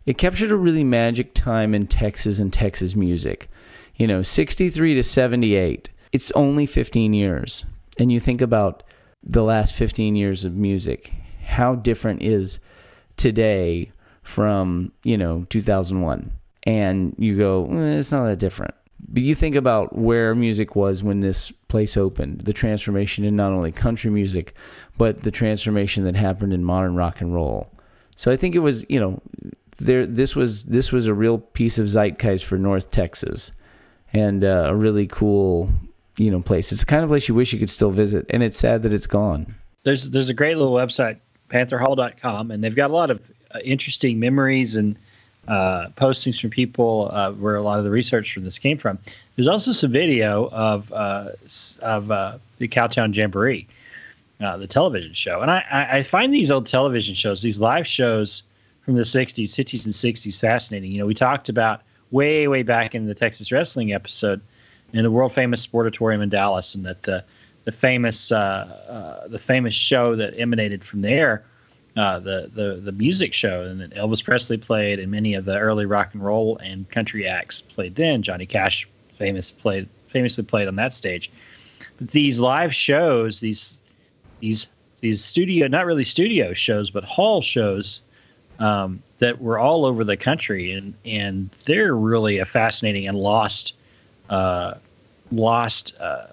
it 0.06 0.18
captured 0.18 0.50
a 0.50 0.56
really 0.56 0.82
magic 0.82 1.34
time 1.34 1.74
in 1.74 1.86
texas 1.86 2.38
and 2.38 2.52
texas 2.52 2.96
music 2.96 3.48
you 3.96 4.06
know 4.06 4.22
63 4.22 4.94
to 4.94 5.02
78 5.02 5.90
it's 6.12 6.30
only 6.32 6.66
15 6.66 7.12
years 7.12 7.64
and 7.98 8.12
you 8.12 8.20
think 8.20 8.40
about 8.40 8.82
the 9.22 9.42
last 9.42 9.74
15 9.74 10.16
years 10.16 10.44
of 10.44 10.54
music 10.54 11.12
how 11.44 11.74
different 11.74 12.22
is 12.22 12.58
today 13.16 13.90
from 14.22 14.92
you 15.04 15.16
know 15.16 15.46
2001 15.50 16.30
and 16.66 17.14
you 17.16 17.38
go, 17.38 17.66
eh, 17.70 17.98
it's 17.98 18.12
not 18.12 18.24
that 18.24 18.38
different. 18.38 18.74
But 19.08 19.22
you 19.22 19.34
think 19.34 19.54
about 19.54 19.96
where 19.96 20.34
music 20.34 20.74
was 20.74 21.02
when 21.02 21.20
this 21.20 21.50
place 21.50 21.96
opened, 21.96 22.40
the 22.40 22.52
transformation 22.52 23.24
in 23.24 23.36
not 23.36 23.52
only 23.52 23.70
country 23.70 24.10
music, 24.10 24.56
but 24.98 25.22
the 25.22 25.30
transformation 25.30 26.04
that 26.04 26.16
happened 26.16 26.52
in 26.52 26.64
modern 26.64 26.96
rock 26.96 27.20
and 27.20 27.32
roll. 27.32 27.70
So 28.16 28.32
I 28.32 28.36
think 28.36 28.54
it 28.54 28.60
was, 28.60 28.84
you 28.88 28.98
know, 28.98 29.20
there. 29.76 30.06
This 30.06 30.34
was 30.34 30.64
this 30.64 30.90
was 30.90 31.06
a 31.06 31.14
real 31.14 31.38
piece 31.38 31.78
of 31.78 31.86
zeitgeist 31.86 32.44
for 32.44 32.58
North 32.58 32.90
Texas, 32.90 33.52
and 34.12 34.44
uh, 34.44 34.66
a 34.68 34.74
really 34.74 35.06
cool, 35.06 35.70
you 36.18 36.30
know, 36.30 36.40
place. 36.40 36.72
It's 36.72 36.82
the 36.82 36.86
kind 36.86 37.02
of 37.02 37.10
place 37.10 37.28
you 37.28 37.34
wish 37.34 37.52
you 37.52 37.58
could 37.58 37.70
still 37.70 37.90
visit, 37.90 38.26
and 38.30 38.42
it's 38.42 38.56
sad 38.56 38.82
that 38.82 38.92
it's 38.92 39.06
gone. 39.06 39.54
There's 39.82 40.10
there's 40.10 40.28
a 40.28 40.34
great 40.34 40.56
little 40.56 40.72
website, 40.72 41.18
pantherhall.com, 41.50 42.50
and 42.50 42.62
they've 42.62 42.74
got 42.74 42.90
a 42.90 42.94
lot 42.94 43.10
of 43.10 43.20
uh, 43.54 43.58
interesting 43.60 44.18
memories 44.18 44.76
and 44.76 44.96
uh, 45.48 45.88
postings 45.96 46.40
from 46.40 46.50
people 46.50 47.08
uh, 47.12 47.30
where 47.32 47.54
a 47.54 47.62
lot 47.62 47.78
of 47.78 47.84
the 47.84 47.90
research 47.90 48.32
from 48.32 48.44
this 48.44 48.58
came 48.58 48.78
from. 48.78 48.98
There's 49.36 49.46
also 49.48 49.72
some 49.72 49.92
video 49.92 50.48
of 50.50 50.92
uh, 50.92 51.30
of 51.80 52.10
uh, 52.10 52.38
the 52.58 52.68
Cowtown 52.68 53.14
Jamboree, 53.14 53.68
the 54.38 54.66
television 54.66 55.12
show, 55.12 55.40
and 55.40 55.50
I, 55.50 55.88
I 55.92 56.02
find 56.02 56.32
these 56.32 56.50
old 56.50 56.66
television 56.66 57.14
shows, 57.14 57.42
these 57.42 57.60
live 57.60 57.86
shows 57.86 58.42
from 58.82 58.94
the 58.94 59.02
'60s, 59.02 59.50
'50s, 59.50 59.84
and 59.84 59.94
'60s 59.94 60.40
fascinating. 60.40 60.90
You 60.90 60.98
know, 60.98 61.06
we 61.06 61.14
talked 61.14 61.48
about 61.48 61.82
way 62.10 62.48
way 62.48 62.62
back 62.62 62.94
in 62.94 63.06
the 63.06 63.14
Texas 63.14 63.50
wrestling 63.52 63.92
episode 63.92 64.40
in 64.92 65.02
the 65.02 65.10
world 65.10 65.32
famous 65.32 65.66
sportatorium 65.66 66.22
in 66.22 66.28
Dallas, 66.28 66.74
and 66.74 66.84
that 66.86 67.02
the 67.02 67.24
the 67.64 67.72
famous 67.72 68.30
uh, 68.32 68.36
uh, 68.36 69.28
the 69.28 69.38
famous 69.38 69.74
show 69.74 70.16
that 70.16 70.38
emanated 70.38 70.84
from 70.84 71.02
there, 71.02 71.44
uh, 71.96 72.18
the 72.18 72.50
the 72.54 72.80
the 72.82 72.92
music 72.92 73.32
show, 73.32 73.62
and 73.62 73.80
that 73.80 73.90
Elvis 73.94 74.24
Presley 74.24 74.56
played, 74.56 74.98
and 74.98 75.10
many 75.10 75.34
of 75.34 75.44
the 75.44 75.58
early 75.58 75.86
rock 75.86 76.14
and 76.14 76.24
roll 76.24 76.56
and 76.58 76.88
country 76.90 77.26
acts 77.26 77.60
played 77.60 77.96
then. 77.96 78.22
Johnny 78.22 78.46
Cash 78.46 78.88
famous 79.18 79.50
played 79.50 79.88
famously 80.08 80.44
played 80.44 80.68
on 80.68 80.76
that 80.76 80.94
stage. 80.94 81.30
But 81.98 82.10
these 82.10 82.40
live 82.40 82.74
shows, 82.74 83.40
these 83.40 83.80
these 84.40 84.68
these 85.00 85.24
studio 85.24 85.66
not 85.66 85.86
really 85.86 86.04
studio 86.04 86.52
shows, 86.52 86.90
but 86.90 87.04
hall 87.04 87.42
shows 87.42 88.00
um, 88.58 89.02
that 89.18 89.40
were 89.40 89.58
all 89.58 89.84
over 89.84 90.04
the 90.04 90.16
country, 90.16 90.72
and 90.72 90.94
and 91.04 91.50
they're 91.64 91.94
really 91.94 92.38
a 92.38 92.44
fascinating 92.44 93.06
and 93.08 93.18
lost 93.18 93.74
uh, 94.30 94.74
lost 95.30 95.94
uh, 96.00 96.26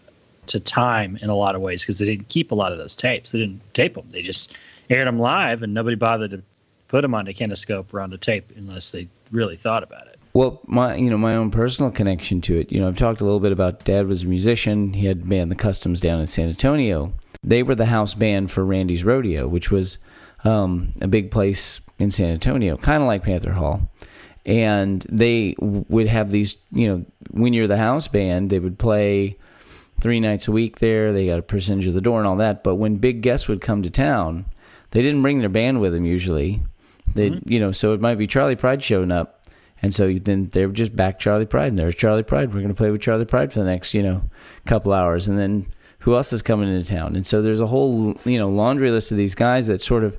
to 0.48 0.60
time 0.60 1.18
in 1.22 1.30
a 1.30 1.36
lot 1.36 1.56
of 1.56 1.62
ways 1.62 1.82
because 1.82 2.00
they 2.00 2.06
didn't 2.06 2.30
keep 2.30 2.52
a 2.52 2.56
lot 2.56 2.72
of 2.72 2.78
those 2.78 2.96
tapes. 2.96 3.32
They 3.32 3.40
didn't 3.40 3.62
tape 3.74 3.96
them. 3.96 4.06
They 4.10 4.22
just 4.22 4.54
aired 4.90 5.08
them 5.08 5.20
live, 5.20 5.64
and 5.64 5.74
nobody 5.74 5.96
bothered 5.96 6.32
to 6.32 6.44
put 6.88 7.02
them 7.02 7.16
on 7.16 7.28
a 7.28 7.34
kinescope 7.34 7.94
or 7.94 8.02
on 8.02 8.10
the 8.10 8.18
tape 8.18 8.52
unless 8.56 8.92
they 8.92 9.08
really 9.32 9.58
thought 9.58 9.84
about 9.84 10.08
it. 10.08 10.20
Well, 10.34 10.62
my 10.68 10.96
you 10.96 11.10
know 11.10 11.18
my 11.18 11.36
own 11.36 11.52
personal 11.52 11.92
connection 11.92 12.42
to 12.42 12.60
it. 12.60 12.72
You 12.72 12.80
know, 12.80 12.88
I've 12.88 12.98
talked 12.98 13.22
a 13.22 13.24
little 13.24 13.40
bit 13.40 13.52
about 13.52 13.86
Dad 13.86 14.08
was 14.08 14.24
a 14.24 14.28
musician. 14.28 14.94
He 14.94 15.06
had 15.06 15.28
band 15.30 15.52
the 15.52 15.56
Customs 15.56 16.02
down 16.02 16.20
in 16.20 16.28
San 16.28 16.50
Antonio. 16.50 17.14
They 17.44 17.62
were 17.62 17.76
the 17.76 17.86
house 17.86 18.14
band 18.14 18.50
for 18.50 18.66
Randy's 18.66 19.04
Rodeo, 19.04 19.48
which 19.48 19.70
was 19.70 19.98
um, 20.44 20.94
a 21.02 21.08
big 21.08 21.30
place 21.30 21.82
in 22.00 22.12
San 22.12 22.32
Antonio, 22.32 22.78
kind 22.78 23.02
of 23.02 23.08
like 23.08 23.24
Panther 23.24 23.54
Hall. 23.54 23.90
And 24.46 25.06
they 25.10 25.56
would 25.60 26.08
have 26.08 26.32
these, 26.32 26.58
you 26.72 26.88
know, 26.88 27.06
when 27.32 27.54
you're 27.54 27.68
the 27.68 27.78
house 27.78 28.08
band, 28.08 28.50
they 28.50 28.60
would 28.60 28.78
play 28.78 29.38
three 30.02 30.20
nights 30.20 30.48
a 30.48 30.52
week 30.52 30.80
there. 30.80 31.14
They 31.14 31.28
got 31.28 31.40
a 31.40 31.44
percentage 31.44 31.88
of 31.88 31.94
the 31.94 32.02
door 32.02 32.20
and 32.20 32.28
all 32.28 32.36
that. 32.38 32.64
But 32.64 32.76
when 32.76 32.98
big 32.98 33.22
guests 33.22 33.48
would 33.48 33.62
come 33.62 33.84
to 33.84 33.90
town, 33.90 34.46
they 34.92 35.02
didn't 35.02 35.22
bring 35.22 35.40
their 35.40 35.50
band 35.50 35.80
with 35.80 35.94
them 35.94 36.06
usually. 36.06 36.62
They, 37.16 37.30
mm-hmm. 37.30 37.52
you 37.52 37.60
know, 37.60 37.72
so 37.72 37.94
it 37.94 38.02
might 38.02 38.16
be 38.16 38.28
Charley 38.28 38.56
Pride 38.56 38.84
showing 38.84 39.12
up, 39.12 39.46
and 39.82 39.94
so 39.94 40.12
then 40.14 40.50
they 40.50 40.66
would 40.66 40.76
just 40.76 40.96
back 40.96 41.20
Charley 41.20 41.46
Pride, 41.46 41.68
and 41.68 41.80
there's 41.80 41.96
Charley 41.96 42.24
Pride. 42.24 42.50
We're 42.50 42.62
going 42.62 42.68
to 42.70 42.74
play 42.74 42.92
with 42.92 43.02
Charley 43.02 43.26
Pride 43.26 43.54
for 43.54 43.60
the 43.60 43.66
next, 43.66 43.94
you 43.94 44.04
know, 44.04 44.30
couple 44.66 44.94
hours, 44.94 45.28
and 45.28 45.38
then 45.38 45.68
who 46.00 46.16
else 46.16 46.34
is 46.34 46.42
coming 46.42 46.74
into 46.74 46.92
town? 46.92 47.16
And 47.16 47.26
so 47.26 47.42
there's 47.42 47.62
a 47.62 47.66
whole, 47.66 48.16
you 48.26 48.38
know, 48.38 48.50
laundry 48.50 48.92
list 48.92 49.12
of 49.12 49.18
these 49.18 49.36
guys 49.36 49.68
that 49.68 49.82
sort 49.82 50.04
of 50.04 50.18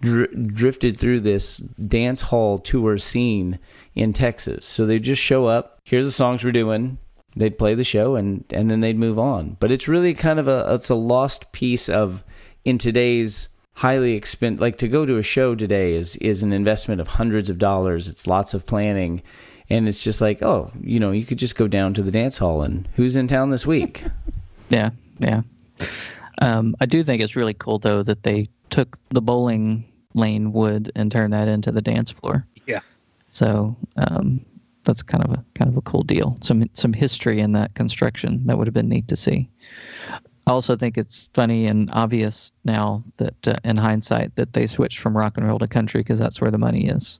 dr- 0.00 0.54
drifted 0.54 0.98
through 0.98 1.20
this 1.20 1.56
dance 1.56 2.20
hall 2.20 2.58
tour 2.58 2.98
scene 2.98 3.58
in 3.94 4.12
Texas. 4.12 4.64
So 4.64 4.86
they'd 4.86 5.02
just 5.02 5.22
show 5.22 5.46
up. 5.46 5.78
Here's 5.84 6.04
the 6.04 6.12
songs 6.12 6.44
we're 6.44 6.52
doing. 6.52 6.98
They'd 7.34 7.58
play 7.58 7.74
the 7.74 7.84
show 7.84 8.16
and 8.16 8.44
and 8.50 8.70
then 8.70 8.80
they'd 8.80 8.98
move 8.98 9.18
on. 9.18 9.56
But 9.60 9.70
it's 9.70 9.88
really 9.88 10.14
kind 10.14 10.38
of 10.38 10.48
a 10.48 10.66
it's 10.74 10.88
a 10.88 10.94
lost 10.94 11.52
piece 11.52 11.88
of 11.88 12.24
in 12.64 12.78
today's 12.78 13.48
highly 13.74 14.14
expensive 14.14 14.60
like 14.60 14.78
to 14.78 14.88
go 14.88 15.04
to 15.04 15.18
a 15.18 15.22
show 15.22 15.54
today 15.54 15.94
is 15.94 16.16
is 16.16 16.42
an 16.42 16.52
investment 16.52 17.00
of 17.00 17.08
hundreds 17.08 17.50
of 17.50 17.58
dollars. 17.58 18.08
It's 18.08 18.26
lots 18.26 18.54
of 18.54 18.66
planning. 18.66 19.22
And 19.68 19.88
it's 19.88 20.04
just 20.04 20.20
like, 20.20 20.42
oh, 20.42 20.70
you 20.80 21.00
know, 21.00 21.10
you 21.10 21.24
could 21.24 21.38
just 21.38 21.56
go 21.56 21.66
down 21.66 21.92
to 21.94 22.02
the 22.02 22.12
dance 22.12 22.38
hall 22.38 22.62
and 22.62 22.88
who's 22.94 23.16
in 23.16 23.26
town 23.26 23.50
this 23.50 23.66
week? 23.66 24.04
Yeah, 24.68 24.90
yeah. 25.20 25.42
Um, 26.42 26.74
I 26.80 26.86
do 26.86 27.04
think 27.04 27.22
it's 27.22 27.36
really 27.36 27.54
cool 27.54 27.78
though 27.78 28.02
that 28.02 28.24
they 28.24 28.48
took 28.70 28.98
the 29.10 29.22
bowling 29.22 29.90
lane 30.14 30.52
wood 30.52 30.92
and 30.94 31.12
turned 31.12 31.32
that 31.32 31.48
into 31.48 31.72
the 31.72 31.82
dance 31.82 32.10
floor. 32.10 32.46
Yeah. 32.66 32.80
So 33.30 33.76
um, 33.96 34.44
that's 34.84 35.02
kind 35.02 35.24
of 35.24 35.32
a 35.32 35.44
kind 35.54 35.70
of 35.70 35.76
a 35.76 35.82
cool 35.82 36.02
deal. 36.02 36.38
Some 36.42 36.68
some 36.72 36.92
history 36.92 37.40
in 37.40 37.52
that 37.52 37.74
construction 37.74 38.46
that 38.46 38.56
would 38.56 38.66
have 38.66 38.74
been 38.74 38.88
neat 38.88 39.08
to 39.08 39.16
see. 39.16 39.48
I 40.46 40.52
also 40.52 40.76
think 40.76 40.96
it's 40.96 41.28
funny 41.34 41.66
and 41.66 41.90
obvious 41.92 42.52
now 42.64 43.02
that 43.16 43.48
uh, 43.48 43.56
in 43.64 43.76
hindsight 43.76 44.36
that 44.36 44.52
they 44.52 44.66
switched 44.66 45.00
from 45.00 45.16
rock 45.16 45.36
and 45.36 45.46
roll 45.46 45.58
to 45.58 45.66
country 45.66 46.00
because 46.00 46.20
that's 46.20 46.40
where 46.40 46.52
the 46.52 46.58
money 46.58 46.86
is. 46.86 47.18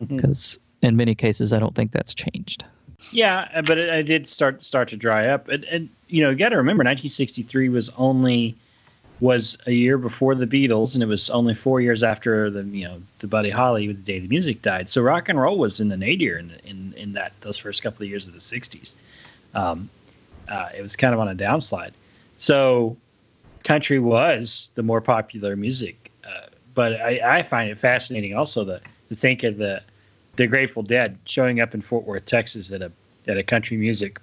Because 0.00 0.58
mm-hmm. 0.58 0.86
in 0.86 0.96
many 0.96 1.14
cases, 1.14 1.52
I 1.52 1.58
don't 1.58 1.74
think 1.74 1.92
that's 1.92 2.14
changed. 2.14 2.64
Yeah, 3.10 3.60
but 3.62 3.76
it, 3.76 3.88
it, 3.90 4.02
did 4.04 4.26
start 4.26 4.62
start 4.64 4.88
to 4.88 4.96
dry 4.96 5.28
up. 5.28 5.48
And, 5.48 5.64
and 5.64 5.88
you 6.08 6.22
know, 6.22 6.30
you 6.30 6.36
got 6.36 6.50
to 6.50 6.56
remember, 6.56 6.80
1963 6.80 7.68
was 7.68 7.90
only 7.90 8.56
was 9.22 9.56
a 9.66 9.70
year 9.70 9.98
before 9.98 10.34
the 10.34 10.48
Beatles, 10.48 10.94
and 10.94 11.02
it 11.02 11.06
was 11.06 11.30
only 11.30 11.54
four 11.54 11.80
years 11.80 12.02
after 12.02 12.50
the 12.50 12.64
you 12.64 12.84
know 12.84 13.00
the 13.20 13.28
Buddy 13.28 13.50
Holly 13.50 13.86
the 13.86 13.94
day 13.94 14.18
the 14.18 14.26
music 14.26 14.62
died. 14.62 14.90
So 14.90 15.00
rock 15.00 15.28
and 15.28 15.40
roll 15.40 15.58
was 15.58 15.80
in 15.80 15.88
the 15.88 15.96
nadir 15.96 16.38
in 16.38 16.50
in, 16.64 16.92
in 16.96 17.12
that 17.12 17.32
those 17.40 17.56
first 17.56 17.84
couple 17.84 18.02
of 18.02 18.10
years 18.10 18.26
of 18.26 18.34
the 18.34 18.40
'60s. 18.40 18.94
Um, 19.54 19.88
uh, 20.48 20.70
it 20.76 20.82
was 20.82 20.96
kind 20.96 21.14
of 21.14 21.20
on 21.20 21.28
a 21.28 21.36
downslide. 21.36 21.92
So 22.36 22.96
country 23.62 24.00
was 24.00 24.72
the 24.74 24.82
more 24.82 25.00
popular 25.00 25.54
music. 25.54 26.10
Uh, 26.24 26.46
but 26.74 27.00
I, 27.00 27.38
I, 27.38 27.42
find 27.44 27.70
it 27.70 27.78
fascinating 27.78 28.34
also 28.34 28.64
to, 28.64 28.80
to 29.08 29.14
think 29.14 29.44
of 29.44 29.56
the 29.56 29.82
the 30.34 30.48
Grateful 30.48 30.82
Dead 30.82 31.16
showing 31.26 31.60
up 31.60 31.74
in 31.74 31.80
Fort 31.80 32.04
Worth, 32.06 32.26
Texas, 32.26 32.72
at 32.72 32.82
a 32.82 32.90
at 33.28 33.38
a 33.38 33.44
country 33.44 33.76
music 33.76 34.18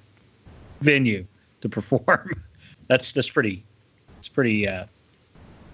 venue 0.82 1.26
to 1.62 1.70
perform. 1.70 2.44
that's 2.88 3.14
that's 3.14 3.30
pretty 3.30 3.64
it's 4.20 4.30
pretty 4.30 4.68
uh, 4.68 4.86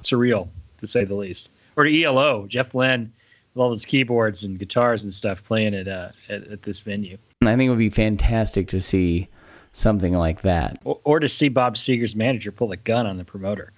surreal 0.03 0.47
to 0.79 0.88
say 0.88 1.03
the 1.03 1.15
least. 1.15 1.49
Or 1.75 1.84
to 1.84 2.03
ELO, 2.03 2.47
Jeff 2.47 2.73
Lynne 2.73 3.12
with 3.53 3.62
all 3.62 3.71
his 3.71 3.86
keyboards 3.86 4.43
and 4.43 4.60
guitars 4.60 5.03
and 5.03 5.13
stuff 5.13 5.43
playing 5.43 5.73
at, 5.75 5.88
uh, 5.88 6.10
at, 6.29 6.47
at 6.47 6.62
this 6.62 6.81
venue. 6.81 7.17
I 7.41 7.55
think 7.55 7.63
it 7.63 7.69
would 7.69 7.79
be 7.79 7.89
fantastic 7.89 8.67
to 8.69 8.79
see 8.79 9.27
something 9.73 10.13
like 10.13 10.41
that, 10.41 10.79
or, 10.84 10.99
or 11.03 11.19
to 11.19 11.27
see 11.27 11.49
Bob 11.49 11.75
Seger's 11.75 12.15
manager 12.15 12.51
pull 12.51 12.71
a 12.71 12.77
gun 12.77 13.05
on 13.05 13.17
the 13.17 13.25
promoter. 13.25 13.73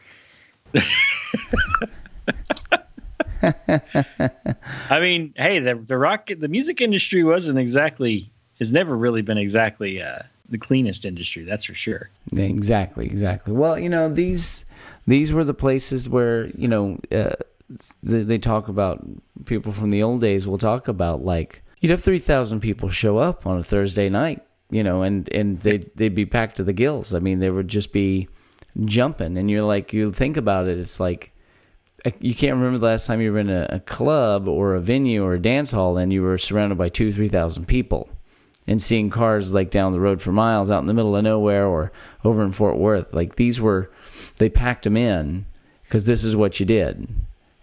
I 4.90 5.00
mean, 5.00 5.34
hey, 5.38 5.60
the 5.60 5.76
the 5.76 5.98
rock 5.98 6.30
the 6.38 6.48
music 6.48 6.82
industry 6.82 7.24
wasn't 7.24 7.58
exactly 7.58 8.32
has 8.60 8.72
never 8.72 8.96
really 8.96 9.22
been 9.22 9.38
exactly 9.38 10.02
uh, 10.02 10.20
the 10.50 10.58
cleanest 10.58 11.06
industry, 11.06 11.44
that's 11.44 11.66
for 11.66 11.74
sure. 11.74 12.10
Exactly, 12.36 13.06
exactly. 13.06 13.54
Well, 13.54 13.78
you 13.78 13.90
know 13.90 14.10
these 14.10 14.66
these 15.06 15.34
were 15.34 15.44
the 15.44 15.54
places 15.54 16.08
where 16.08 16.48
you 16.48 16.68
know 16.68 17.00
uh, 17.12 17.34
they, 18.04 18.38
talk 18.38 18.68
about 18.68 19.06
people 19.46 19.72
from 19.72 19.90
the 19.90 20.04
old 20.04 20.22
days. 20.22 20.48
will 20.48 20.58
talk 20.58 20.88
about 20.88 21.24
like 21.24 21.64
you'd 21.80 21.90
have 21.90 22.04
three 22.04 22.20
thousand 22.20 22.62
people 22.62 22.90
show 22.90 23.18
up 23.18 23.46
on 23.46 23.58
a 23.58 23.64
Thursday 23.64 24.10
night, 24.10 24.42
you 24.70 24.84
know, 24.84 25.04
and 25.04 25.30
and 25.34 25.60
they 25.62 25.80
they'd 25.96 26.16
be 26.16 26.26
packed 26.26 26.58
to 26.58 26.64
the 26.64 26.74
gills. 26.74 27.14
I 27.14 27.20
mean, 27.20 27.40
they 27.40 27.50
would 27.50 27.68
just 27.68 27.92
be 27.92 28.28
jumping, 28.86 29.38
and 29.38 29.50
you're 29.50 29.64
like, 29.64 29.94
you 29.94 30.12
think 30.12 30.38
about 30.38 30.68
it, 30.68 30.80
it's 30.80 31.00
like 31.00 31.34
you 32.20 32.36
can't 32.36 32.56
remember 32.56 32.78
the 32.78 32.86
last 32.86 33.08
time 33.08 33.20
you 33.22 33.34
were 33.34 33.40
in 33.40 33.50
a, 33.50 33.68
a, 33.70 33.80
club 33.80 34.48
or 34.48 34.76
a 34.76 34.80
venue 34.80 35.24
or 35.24 35.34
a 35.34 35.42
dance 35.42 35.72
hall 35.72 35.98
and 35.98 36.14
you 36.14 36.22
were 36.22 36.38
surrounded 36.38 36.78
by 36.78 36.88
two, 36.88 37.12
three 37.12 37.28
thousand 37.28 37.66
people 37.66 38.08
and 38.68 38.82
seeing 38.82 39.10
cars 39.10 39.54
like 39.54 39.72
down 39.72 39.94
the 39.94 40.00
road 40.00 40.22
for 40.22 40.32
miles 40.32 40.70
out 40.70 40.80
in 40.80 40.86
the 40.86 40.94
middle 40.94 41.16
of 41.16 41.24
nowhere 41.24 41.66
or 41.66 41.92
over 42.24 42.44
in 42.44 42.52
Fort 42.52 42.78
Worth. 42.78 43.14
Like 43.14 43.38
these 43.38 43.62
were, 43.62 43.90
they 44.38 44.50
packed 44.50 44.84
them 44.84 44.98
in 44.98 45.46
because 45.84 46.06
this 46.06 46.24
is 46.24 46.36
what 46.36 46.60
you 46.60 46.66
did. 46.66 47.08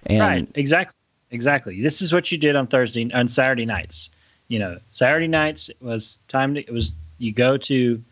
And 0.07 0.21
right. 0.21 0.49
Exactly. 0.55 0.97
Exactly. 1.31 1.83
This 1.83 2.01
is 2.01 2.13
what 2.13 2.31
you 2.31 2.39
did 2.39 2.57
on 2.57 2.67
Thursday, 2.67 3.13
on 3.13 3.29
Saturday 3.29 3.67
nights. 3.67 4.09
You 4.49 4.59
know, 4.59 4.79
Saturday 4.93 5.27
nights 5.27 5.69
it 5.69 5.81
was 5.81 6.21
time 6.29 6.55
to, 6.55 6.61
it 6.61 6.73
was, 6.73 6.95
you 7.19 7.33
go 7.33 7.57
to 7.57 8.03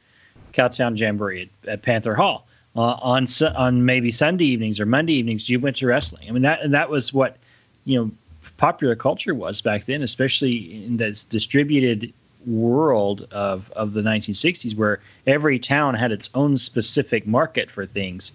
Cowtown 0.52 0.98
Jamboree 0.98 1.42
at, 1.42 1.68
at 1.68 1.82
Panther 1.82 2.14
Hall. 2.14 2.46
Uh, 2.74 2.96
on 3.02 3.26
on 3.54 3.84
maybe 3.84 4.10
Sunday 4.10 4.46
evenings 4.46 4.80
or 4.80 4.86
Monday 4.86 5.12
evenings, 5.12 5.46
you 5.50 5.60
went 5.60 5.76
to 5.76 5.86
wrestling. 5.86 6.26
I 6.26 6.32
mean 6.32 6.40
that 6.40 6.62
and 6.62 6.72
that 6.72 6.88
was 6.88 7.12
what 7.12 7.36
you 7.84 7.98
know 7.98 8.10
popular 8.56 8.96
culture 8.96 9.34
was 9.34 9.60
back 9.60 9.84
then, 9.84 10.02
especially 10.02 10.82
in 10.86 10.96
this 10.96 11.22
distributed 11.22 12.14
world 12.46 13.26
of, 13.30 13.70
of 13.72 13.92
the 13.92 14.02
1960s 14.02 14.74
where 14.76 15.00
every 15.26 15.58
town 15.58 15.94
had 15.94 16.12
its 16.12 16.30
own 16.34 16.56
specific 16.56 17.26
market 17.26 17.70
for 17.70 17.86
things. 17.86 18.32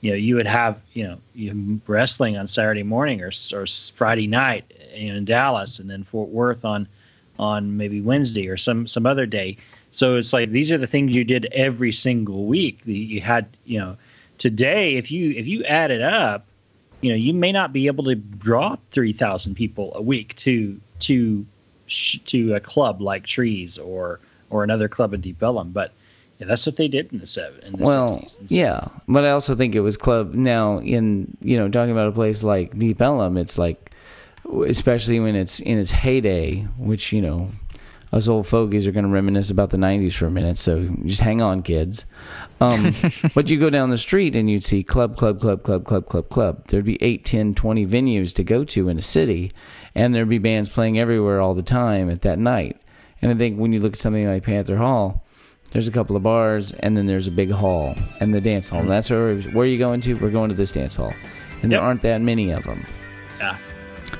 You 0.00 0.10
know, 0.10 0.16
you 0.16 0.36
would 0.36 0.46
have, 0.46 0.80
you 0.92 1.04
know, 1.04 1.18
you 1.34 1.80
wrestling 1.86 2.36
on 2.36 2.46
Saturday 2.46 2.82
morning 2.82 3.22
or, 3.22 3.30
or 3.52 3.66
Friday 3.66 4.26
night 4.26 4.70
in 4.92 5.24
Dallas 5.24 5.78
and 5.78 5.88
then 5.88 6.04
Fort 6.04 6.28
Worth 6.28 6.64
on, 6.64 6.86
on 7.38 7.76
maybe 7.76 8.00
Wednesday 8.00 8.48
or 8.48 8.56
some, 8.56 8.86
some 8.86 9.06
other 9.06 9.26
day. 9.26 9.56
So 9.90 10.16
it's 10.16 10.32
like, 10.32 10.50
these 10.50 10.70
are 10.72 10.78
the 10.78 10.86
things 10.86 11.16
you 11.16 11.24
did 11.24 11.46
every 11.52 11.92
single 11.92 12.46
week. 12.46 12.80
You 12.84 13.20
had, 13.20 13.46
you 13.64 13.78
know, 13.78 13.96
today, 14.38 14.96
if 14.96 15.10
you, 15.10 15.30
if 15.30 15.46
you 15.46 15.64
add 15.64 15.90
it 15.90 16.02
up, 16.02 16.46
you 17.00 17.10
know, 17.10 17.16
you 17.16 17.32
may 17.32 17.52
not 17.52 17.72
be 17.72 17.86
able 17.86 18.04
to 18.04 18.14
draw 18.14 18.76
3,000 18.92 19.54
people 19.54 19.92
a 19.94 20.02
week 20.02 20.34
to, 20.36 20.80
to 21.00 21.46
to 21.88 22.54
a 22.54 22.60
club 22.60 23.00
like 23.00 23.26
Trees 23.26 23.78
or 23.78 24.20
or 24.50 24.62
another 24.64 24.88
club 24.88 25.14
in 25.14 25.20
Deep 25.20 25.42
Ellum, 25.42 25.70
but 25.70 25.92
yeah, 26.38 26.46
that's 26.46 26.66
what 26.66 26.76
they 26.76 26.88
did 26.88 27.12
in 27.12 27.18
the 27.18 27.26
seven. 27.26 27.60
In 27.64 27.72
the 27.72 27.84
well, 27.84 28.18
60s 28.18 28.46
yeah, 28.48 28.88
but 29.06 29.24
I 29.24 29.30
also 29.30 29.54
think 29.54 29.74
it 29.74 29.80
was 29.80 29.96
club. 29.96 30.34
Now, 30.34 30.78
in 30.80 31.36
you 31.40 31.56
know, 31.56 31.68
talking 31.68 31.92
about 31.92 32.08
a 32.08 32.12
place 32.12 32.42
like 32.42 32.76
Deep 32.78 33.00
Ellum, 33.00 33.36
it's 33.36 33.58
like, 33.58 33.92
especially 34.66 35.20
when 35.20 35.36
it's 35.36 35.60
in 35.60 35.78
its 35.78 35.90
heyday, 35.90 36.60
which 36.78 37.12
you 37.12 37.22
know, 37.22 37.50
us 38.14 38.28
old 38.28 38.46
fogies 38.46 38.86
are 38.86 38.92
going 38.92 39.04
to 39.04 39.10
reminisce 39.10 39.50
about 39.50 39.70
the 39.70 39.76
90s 39.76 40.14
for 40.14 40.26
a 40.26 40.30
minute, 40.30 40.56
so 40.56 40.88
just 41.04 41.20
hang 41.20 41.42
on, 41.42 41.62
kids. 41.62 42.06
Um, 42.60 42.94
but 43.34 43.50
you 43.50 43.58
go 43.58 43.70
down 43.70 43.90
the 43.90 43.98
street 43.98 44.36
and 44.36 44.48
you'd 44.48 44.62
see 44.62 44.84
club, 44.84 45.16
club, 45.16 45.40
club, 45.40 45.64
club, 45.64 45.84
club, 45.84 46.06
club, 46.06 46.28
club. 46.28 46.66
There'd 46.68 46.84
be 46.84 47.02
8, 47.02 47.24
10, 47.24 47.54
20 47.54 47.86
venues 47.86 48.32
to 48.34 48.44
go 48.44 48.64
to 48.64 48.88
in 48.88 48.98
a 48.98 49.02
city, 49.02 49.52
and 49.96 50.14
there'd 50.14 50.28
be 50.28 50.38
bands 50.38 50.70
playing 50.70 50.98
everywhere 50.98 51.40
all 51.40 51.54
the 51.54 51.62
time 51.62 52.08
at 52.08 52.22
that 52.22 52.38
night. 52.38 52.80
And 53.20 53.32
I 53.32 53.34
think 53.34 53.58
when 53.58 53.72
you 53.72 53.80
look 53.80 53.94
at 53.94 53.98
something 53.98 54.26
like 54.26 54.44
Panther 54.44 54.76
Hall, 54.76 55.24
there's 55.72 55.88
a 55.88 55.92
couple 55.92 56.14
of 56.14 56.22
bars, 56.22 56.70
and 56.70 56.96
then 56.96 57.06
there's 57.06 57.26
a 57.26 57.32
big 57.32 57.50
hall 57.50 57.96
and 58.20 58.32
the 58.32 58.40
dance 58.40 58.68
hall. 58.68 58.80
And 58.80 58.90
that's 58.90 59.10
where, 59.10 59.34
where 59.40 59.64
are 59.64 59.68
you 59.68 59.78
going 59.78 60.00
to? 60.02 60.14
We're 60.14 60.30
going 60.30 60.50
to 60.50 60.54
this 60.54 60.70
dance 60.70 60.94
hall. 60.94 61.12
And 61.62 61.72
there 61.72 61.80
aren't 61.80 62.02
that 62.02 62.20
many 62.20 62.52
of 62.52 62.62
them. 62.62 62.86
Yeah. 63.40 63.56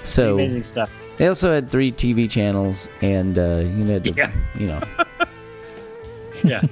So 0.02 0.34
Amazing 0.34 0.64
stuff. 0.64 0.90
They 1.18 1.26
also 1.28 1.52
had 1.52 1.70
three 1.70 1.92
TV 1.92 2.28
channels, 2.30 2.88
and 3.02 3.38
uh, 3.38 3.58
you 3.62 3.84
know, 3.84 4.00
Yeah. 4.04 4.32
you 4.58 4.66
know, 4.66 4.80
Yeah. 6.44 6.62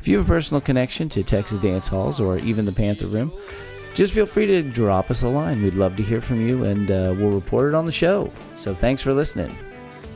if 0.00 0.06
you 0.08 0.18
have 0.18 0.26
a 0.26 0.28
personal 0.28 0.60
connection 0.60 1.08
to 1.10 1.22
Texas 1.22 1.58
dance 1.58 1.86
halls 1.88 2.20
or 2.20 2.38
even 2.38 2.64
the 2.64 2.72
Panther 2.72 3.06
Room, 3.06 3.32
just 3.94 4.12
feel 4.12 4.26
free 4.26 4.46
to 4.46 4.62
drop 4.62 5.10
us 5.10 5.22
a 5.22 5.28
line. 5.28 5.62
We'd 5.62 5.74
love 5.74 5.96
to 5.96 6.02
hear 6.02 6.20
from 6.20 6.46
you, 6.46 6.64
and 6.64 6.90
uh, 6.90 7.14
we'll 7.16 7.30
report 7.32 7.68
it 7.68 7.74
on 7.74 7.84
the 7.84 7.92
show. 7.92 8.30
So 8.58 8.74
thanks 8.74 9.02
for 9.02 9.12
listening. 9.12 9.54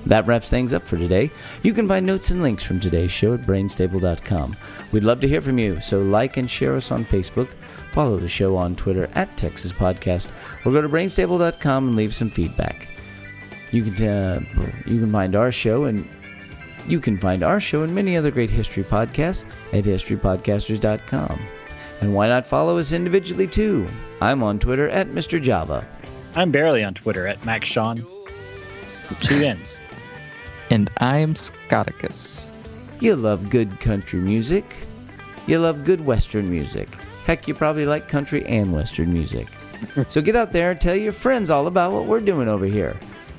That 0.06 0.26
wraps 0.26 0.48
things 0.50 0.72
up 0.72 0.86
for 0.86 0.96
today. 0.96 1.30
You 1.62 1.72
can 1.72 1.88
find 1.88 2.06
notes 2.06 2.30
and 2.30 2.42
links 2.42 2.62
from 2.62 2.78
today's 2.78 3.10
show 3.10 3.34
at 3.34 3.40
brainstable.com. 3.40 4.56
We'd 4.92 5.02
love 5.02 5.20
to 5.20 5.28
hear 5.28 5.40
from 5.40 5.58
you, 5.58 5.80
so 5.80 6.00
like 6.02 6.36
and 6.36 6.48
share 6.48 6.76
us 6.76 6.92
on 6.92 7.04
Facebook, 7.04 7.48
follow 7.92 8.16
the 8.18 8.28
show 8.28 8.56
on 8.56 8.76
Twitter 8.76 9.10
at 9.14 9.36
Texas 9.36 9.72
Podcast, 9.72 10.30
or 10.64 10.72
go 10.72 10.80
to 10.80 10.88
brainstable.com 10.88 11.88
and 11.88 11.96
leave 11.96 12.14
some 12.14 12.30
feedback. 12.30 12.88
You 13.72 13.82
can 13.82 14.08
uh, 14.08 14.40
you 14.86 15.00
can 15.00 15.10
find 15.10 15.34
our 15.34 15.50
show 15.50 15.84
and 15.84 16.08
you 16.86 17.00
can 17.00 17.18
find 17.18 17.42
our 17.42 17.58
show 17.58 17.82
and 17.82 17.92
many 17.92 18.16
other 18.16 18.30
great 18.30 18.50
history 18.50 18.84
podcasts 18.84 19.44
at 19.72 19.84
historypodcasters.com. 19.84 21.40
And 22.00 22.14
why 22.14 22.28
not 22.28 22.46
follow 22.46 22.78
us 22.78 22.92
individually 22.92 23.46
too? 23.48 23.88
I'm 24.20 24.42
on 24.44 24.60
Twitter 24.60 24.88
at 24.88 25.08
Mr. 25.08 25.42
Java. 25.42 25.86
I'm 26.36 26.52
barely 26.52 26.84
on 26.84 26.94
Twitter 26.94 27.26
at 27.26 27.44
Max 27.44 27.68
Sean. 27.68 28.06
Two 29.20 29.42
ends. 29.42 29.80
And 30.70 30.90
I'm 30.98 31.34
Scoticus. 31.34 32.50
You 33.00 33.14
love 33.14 33.50
good 33.50 33.78
country 33.78 34.20
music. 34.20 34.64
You 35.46 35.60
love 35.60 35.84
good 35.84 36.04
western 36.04 36.50
music. 36.50 36.88
Heck, 37.24 37.46
you 37.46 37.54
probably 37.54 37.86
like 37.86 38.08
country 38.08 38.44
and 38.46 38.72
western 38.72 39.12
music. 39.12 39.46
so 40.08 40.20
get 40.20 40.34
out 40.34 40.52
there 40.52 40.72
and 40.72 40.80
tell 40.80 40.96
your 40.96 41.12
friends 41.12 41.50
all 41.50 41.68
about 41.68 41.92
what 41.92 42.06
we're 42.06 42.20
doing 42.20 42.48
over 42.48 42.66
here. 42.66 42.96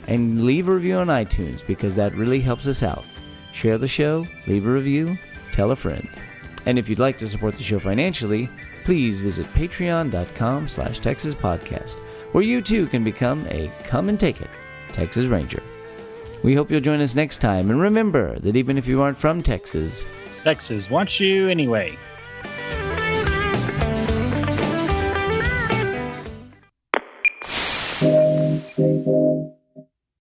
And 0.08 0.46
leave 0.46 0.70
a 0.70 0.74
review 0.74 0.96
on 0.96 1.08
iTunes 1.08 1.66
because 1.66 1.96
that 1.98 2.16
really 2.16 2.40
helps 2.40 2.66
us 2.66 2.82
out. 2.82 3.04
Share 3.52 3.78
the 3.78 3.88
show, 3.88 4.26
leave 4.46 4.66
a 4.66 4.72
review, 4.72 5.18
tell 5.52 5.72
a 5.72 5.76
friend. 5.76 6.08
And 6.66 6.80
if 6.80 6.88
you'd 6.88 7.00
like 7.00 7.18
to 7.18 7.28
support 7.28 7.58
the 7.58 7.64
show 7.64 7.80
financially, 7.80 8.50
please 8.86 9.20
visit 9.20 9.48
patreon.com 9.48 10.68
slash 10.70 11.00
Texas 11.00 11.36
Podcast, 11.36 11.96
where 12.32 12.44
you 12.44 12.62
too 12.62 12.88
can 12.88 13.04
become 13.04 13.46
a 13.50 13.70
come 13.84 14.08
and 14.08 14.18
take 14.18 14.40
it 14.40 14.50
Texas 14.90 15.26
Ranger. 15.26 15.62
We 16.44 16.56
hope 16.56 16.70
you'll 16.70 16.82
join 16.82 17.02
us 17.02 17.16
next 17.16 17.38
time, 17.38 17.70
and 17.72 17.82
remember 17.82 18.38
that 18.40 18.56
even 18.56 18.78
if 18.78 18.88
you 18.88 19.02
aren't 19.02 19.18
from 19.18 19.42
Texas, 19.42 20.06
Texas 20.44 20.90
wants 20.90 21.20
you 21.20 21.50
anyway. 21.50 21.98